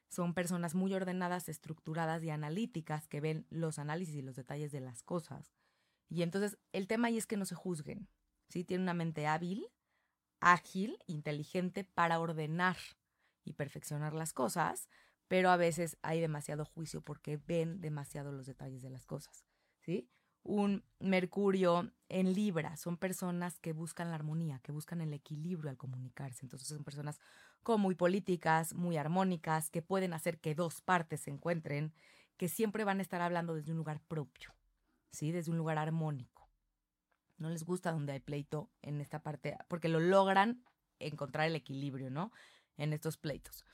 son 0.09 0.33
personas 0.33 0.75
muy 0.75 0.95
ordenadas, 0.95 1.51
estructuradas 1.51 2.25
y 2.25 2.31
analíticas 2.31 3.07
que 3.07 3.21
ven 3.21 3.47
los 3.51 3.79
análisis 3.79 4.15
y 4.15 4.23
los 4.23 4.35
detalles 4.35 4.73
de 4.73 4.81
las 4.81 5.03
cosas. 5.03 5.53
Y 6.09 6.23
entonces 6.23 6.57
el 6.73 6.87
tema 6.87 7.09
ahí 7.09 7.19
es 7.19 7.27
que 7.27 7.37
no 7.37 7.45
se 7.45 7.55
juzguen. 7.55 8.09
¿sí? 8.49 8.65
Tienen 8.65 8.85
una 8.85 8.95
mente 8.95 9.27
hábil, 9.27 9.67
ágil, 10.41 10.97
inteligente 11.07 11.85
para 11.85 12.19
ordenar 12.19 12.79
y 13.45 13.53
perfeccionar 13.53 14.15
las 14.15 14.33
cosas, 14.33 14.89
pero 15.27 15.51
a 15.51 15.59
veces 15.59 15.99
hay 16.01 16.19
demasiado 16.19 16.65
juicio 16.65 17.03
porque 17.03 17.37
ven 17.37 17.83
demasiado 17.83 18.33
los 18.33 18.47
detalles 18.47 18.81
de 18.81 18.89
las 18.89 19.05
cosas. 19.05 19.45
¿sí? 19.81 20.09
Un 20.43 20.85
Mercurio 21.01 21.93
en 22.09 22.33
Libra 22.33 22.77
son 22.77 22.97
personas 22.97 23.59
que 23.59 23.73
buscan 23.73 24.09
la 24.09 24.15
armonía, 24.15 24.61
que 24.61 24.73
buscan 24.73 25.01
el 25.01 25.13
equilibrio 25.13 25.71
al 25.71 25.77
comunicarse. 25.77 26.45
Entonces 26.45 26.69
son 26.69 26.85
personas 26.85 27.21
como 27.63 27.79
muy 27.79 27.95
políticas, 27.95 28.75
muy 28.75 28.97
armónicas, 28.97 29.71
que 29.71 29.83
pueden 29.83 30.13
hacer 30.13 30.41
que 30.41 30.55
dos 30.55 30.81
partes 30.81 31.21
se 31.21 31.31
encuentren, 31.31 31.93
que 32.37 32.49
siempre 32.49 32.85
van 32.85 32.99
a 32.99 33.03
estar 33.03 33.21
hablando 33.21 33.55
desde 33.55 33.73
un 33.73 33.79
lugar 33.79 34.01
propio, 34.01 34.55
¿sí? 35.11 35.33
Desde 35.33 35.51
un 35.51 35.59
lugar 35.59 35.77
armónico. 35.77 36.49
No 37.37 37.51
les 37.51 37.65
gusta 37.65 37.93
donde 37.93 38.13
hay 38.13 38.21
pleito 38.21 38.71
en 38.83 39.01
esta 39.01 39.23
parte, 39.23 39.57
porque 39.69 39.89
lo 39.89 40.01
logran 40.01 40.65
encontrar 40.99 41.47
el 41.47 41.57
equilibrio, 41.57 42.11
¿no? 42.11 42.33
En 42.77 42.93
estos 42.93 43.17
pleitos. 43.17 43.65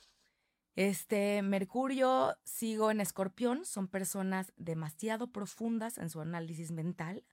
Este, 0.76 1.40
Mercurio, 1.42 2.36
sigo 2.42 2.90
en 2.90 3.00
Escorpión, 3.00 3.64
son 3.64 3.86
personas 3.86 4.52
demasiado 4.56 5.30
profundas 5.30 5.98
en 5.98 6.10
su 6.10 6.20
análisis 6.20 6.72
mental, 6.72 7.24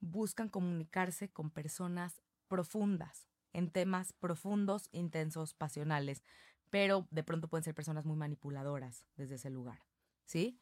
buscan 0.00 0.50
comunicarse 0.50 1.30
con 1.30 1.50
personas 1.50 2.20
profundas, 2.48 3.28
en 3.54 3.70
temas 3.70 4.12
profundos, 4.12 4.90
intensos, 4.92 5.54
pasionales, 5.54 6.22
pero 6.68 7.06
de 7.10 7.22
pronto 7.22 7.48
pueden 7.48 7.64
ser 7.64 7.74
personas 7.74 8.04
muy 8.04 8.16
manipuladoras 8.16 9.06
desde 9.16 9.36
ese 9.36 9.48
lugar, 9.48 9.78
¿sí? 10.26 10.60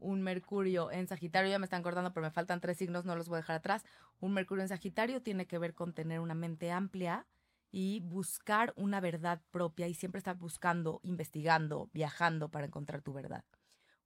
Un 0.00 0.22
Mercurio 0.22 0.90
en 0.90 1.06
Sagitario, 1.06 1.50
ya 1.50 1.60
me 1.60 1.66
están 1.66 1.80
acordando, 1.80 2.12
pero 2.12 2.26
me 2.26 2.32
faltan 2.32 2.60
tres 2.60 2.78
signos, 2.78 3.04
no 3.04 3.14
los 3.14 3.28
voy 3.28 3.36
a 3.36 3.40
dejar 3.40 3.56
atrás. 3.56 3.84
Un 4.20 4.32
Mercurio 4.32 4.62
en 4.62 4.68
Sagitario 4.68 5.22
tiene 5.22 5.46
que 5.46 5.58
ver 5.58 5.74
con 5.74 5.92
tener 5.92 6.20
una 6.20 6.34
mente 6.34 6.70
amplia, 6.70 7.26
y 7.70 8.00
buscar 8.00 8.72
una 8.76 9.00
verdad 9.00 9.42
propia 9.50 9.88
y 9.88 9.94
siempre 9.94 10.18
estar 10.18 10.36
buscando, 10.36 11.00
investigando, 11.02 11.90
viajando 11.92 12.50
para 12.50 12.66
encontrar 12.66 13.02
tu 13.02 13.12
verdad. 13.12 13.44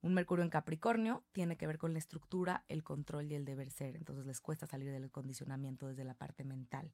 Un 0.01 0.15
Mercurio 0.15 0.43
en 0.43 0.51
Capricornio 0.51 1.25
tiene 1.31 1.57
que 1.57 1.67
ver 1.67 1.79
con 1.79 1.93
la 1.93 2.01
estructura, 2.01 2.65
el 2.69 2.83
control 2.83 3.31
y 3.31 3.37
el 3.37 3.45
deber 3.45 3.71
ser. 3.71 3.95
Entonces 3.95 4.27
les 4.27 4.41
cuesta 4.41 4.67
salir 4.67 4.91
del 4.91 5.13
condicionamiento 5.13 5.87
desde 5.87 6.05
la 6.05 6.15
parte 6.15 6.45
mental. 6.45 6.93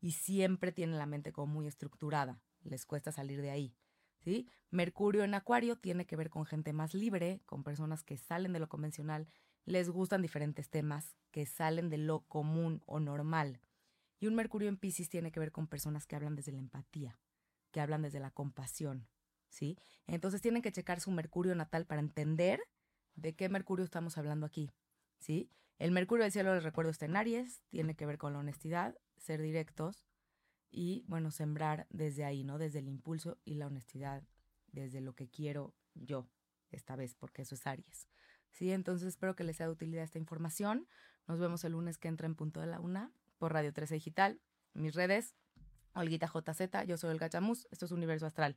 Y 0.00 0.12
siempre 0.12 0.70
tienen 0.70 0.98
la 0.98 1.06
mente 1.06 1.32
como 1.32 1.52
muy 1.52 1.66
estructurada. 1.66 2.40
Les 2.62 2.86
cuesta 2.86 3.10
salir 3.10 3.42
de 3.42 3.50
ahí. 3.50 3.74
¿sí? 4.20 4.48
Mercurio 4.70 5.24
en 5.24 5.34
Acuario 5.34 5.76
tiene 5.76 6.06
que 6.06 6.14
ver 6.14 6.30
con 6.30 6.46
gente 6.46 6.72
más 6.72 6.94
libre, 6.94 7.42
con 7.44 7.64
personas 7.64 8.04
que 8.04 8.16
salen 8.16 8.52
de 8.52 8.60
lo 8.60 8.68
convencional, 8.68 9.28
les 9.64 9.90
gustan 9.90 10.22
diferentes 10.22 10.68
temas, 10.68 11.16
que 11.30 11.46
salen 11.46 11.88
de 11.88 11.98
lo 11.98 12.20
común 12.26 12.82
o 12.86 13.00
normal. 13.00 13.60
Y 14.24 14.26
un 14.26 14.36
Mercurio 14.36 14.70
en 14.70 14.78
Pisces 14.78 15.10
tiene 15.10 15.30
que 15.30 15.38
ver 15.38 15.52
con 15.52 15.66
personas 15.66 16.06
que 16.06 16.16
hablan 16.16 16.34
desde 16.34 16.50
la 16.50 16.58
empatía, 16.58 17.20
que 17.72 17.82
hablan 17.82 18.00
desde 18.00 18.20
la 18.20 18.30
compasión, 18.30 19.06
¿sí? 19.50 19.76
Entonces 20.06 20.40
tienen 20.40 20.62
que 20.62 20.72
checar 20.72 20.98
su 20.98 21.10
Mercurio 21.10 21.54
natal 21.54 21.84
para 21.84 22.00
entender 22.00 22.58
de 23.16 23.36
qué 23.36 23.50
Mercurio 23.50 23.84
estamos 23.84 24.16
hablando 24.16 24.46
aquí, 24.46 24.70
¿sí? 25.18 25.50
El 25.78 25.90
Mercurio 25.90 26.22
del 26.22 26.32
cielo, 26.32 26.54
les 26.54 26.64
recuerdo, 26.64 26.90
está 26.90 27.04
en 27.04 27.16
Aries, 27.16 27.60
tiene 27.68 27.96
que 27.96 28.06
ver 28.06 28.16
con 28.16 28.32
la 28.32 28.38
honestidad, 28.38 28.96
ser 29.18 29.42
directos 29.42 30.06
y, 30.70 31.04
bueno, 31.06 31.30
sembrar 31.30 31.86
desde 31.90 32.24
ahí, 32.24 32.44
¿no? 32.44 32.56
Desde 32.56 32.78
el 32.78 32.88
impulso 32.88 33.36
y 33.44 33.56
la 33.56 33.66
honestidad, 33.66 34.22
desde 34.68 35.02
lo 35.02 35.14
que 35.14 35.28
quiero 35.28 35.74
yo, 35.92 36.30
esta 36.70 36.96
vez, 36.96 37.14
porque 37.14 37.42
eso 37.42 37.56
es 37.56 37.66
Aries. 37.66 38.08
Sí, 38.52 38.72
entonces 38.72 39.06
espero 39.06 39.36
que 39.36 39.44
les 39.44 39.58
sea 39.58 39.66
de 39.66 39.72
utilidad 39.72 40.02
esta 40.02 40.16
información. 40.16 40.88
Nos 41.26 41.40
vemos 41.40 41.62
el 41.64 41.72
lunes 41.72 41.98
que 41.98 42.08
entra 42.08 42.26
en 42.26 42.34
punto 42.36 42.62
de 42.62 42.68
la 42.68 42.80
una 42.80 43.12
Radio 43.48 43.72
13 43.72 43.94
Digital. 43.94 44.40
Mis 44.72 44.94
redes, 44.94 45.34
Olguita 45.94 46.26
JZ, 46.26 46.86
yo 46.86 46.96
soy 46.96 47.10
Olga 47.10 47.28
Chamus, 47.28 47.68
esto 47.70 47.86
es 47.86 47.92
Universo 47.92 48.26
Astral. 48.26 48.56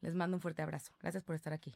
Les 0.00 0.14
mando 0.14 0.36
un 0.36 0.40
fuerte 0.40 0.62
abrazo. 0.62 0.92
Gracias 1.00 1.22
por 1.22 1.34
estar 1.34 1.52
aquí. 1.52 1.74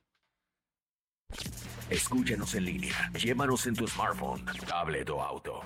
Escúchanos 1.90 2.55
en 2.55 2.64
línea. 2.64 3.12
Llévanos 3.12 3.66
en 3.66 3.74
tu 3.74 3.87
smartphone, 3.87 4.44
tablet 4.66 5.11
o 5.11 5.22
auto 5.22 5.62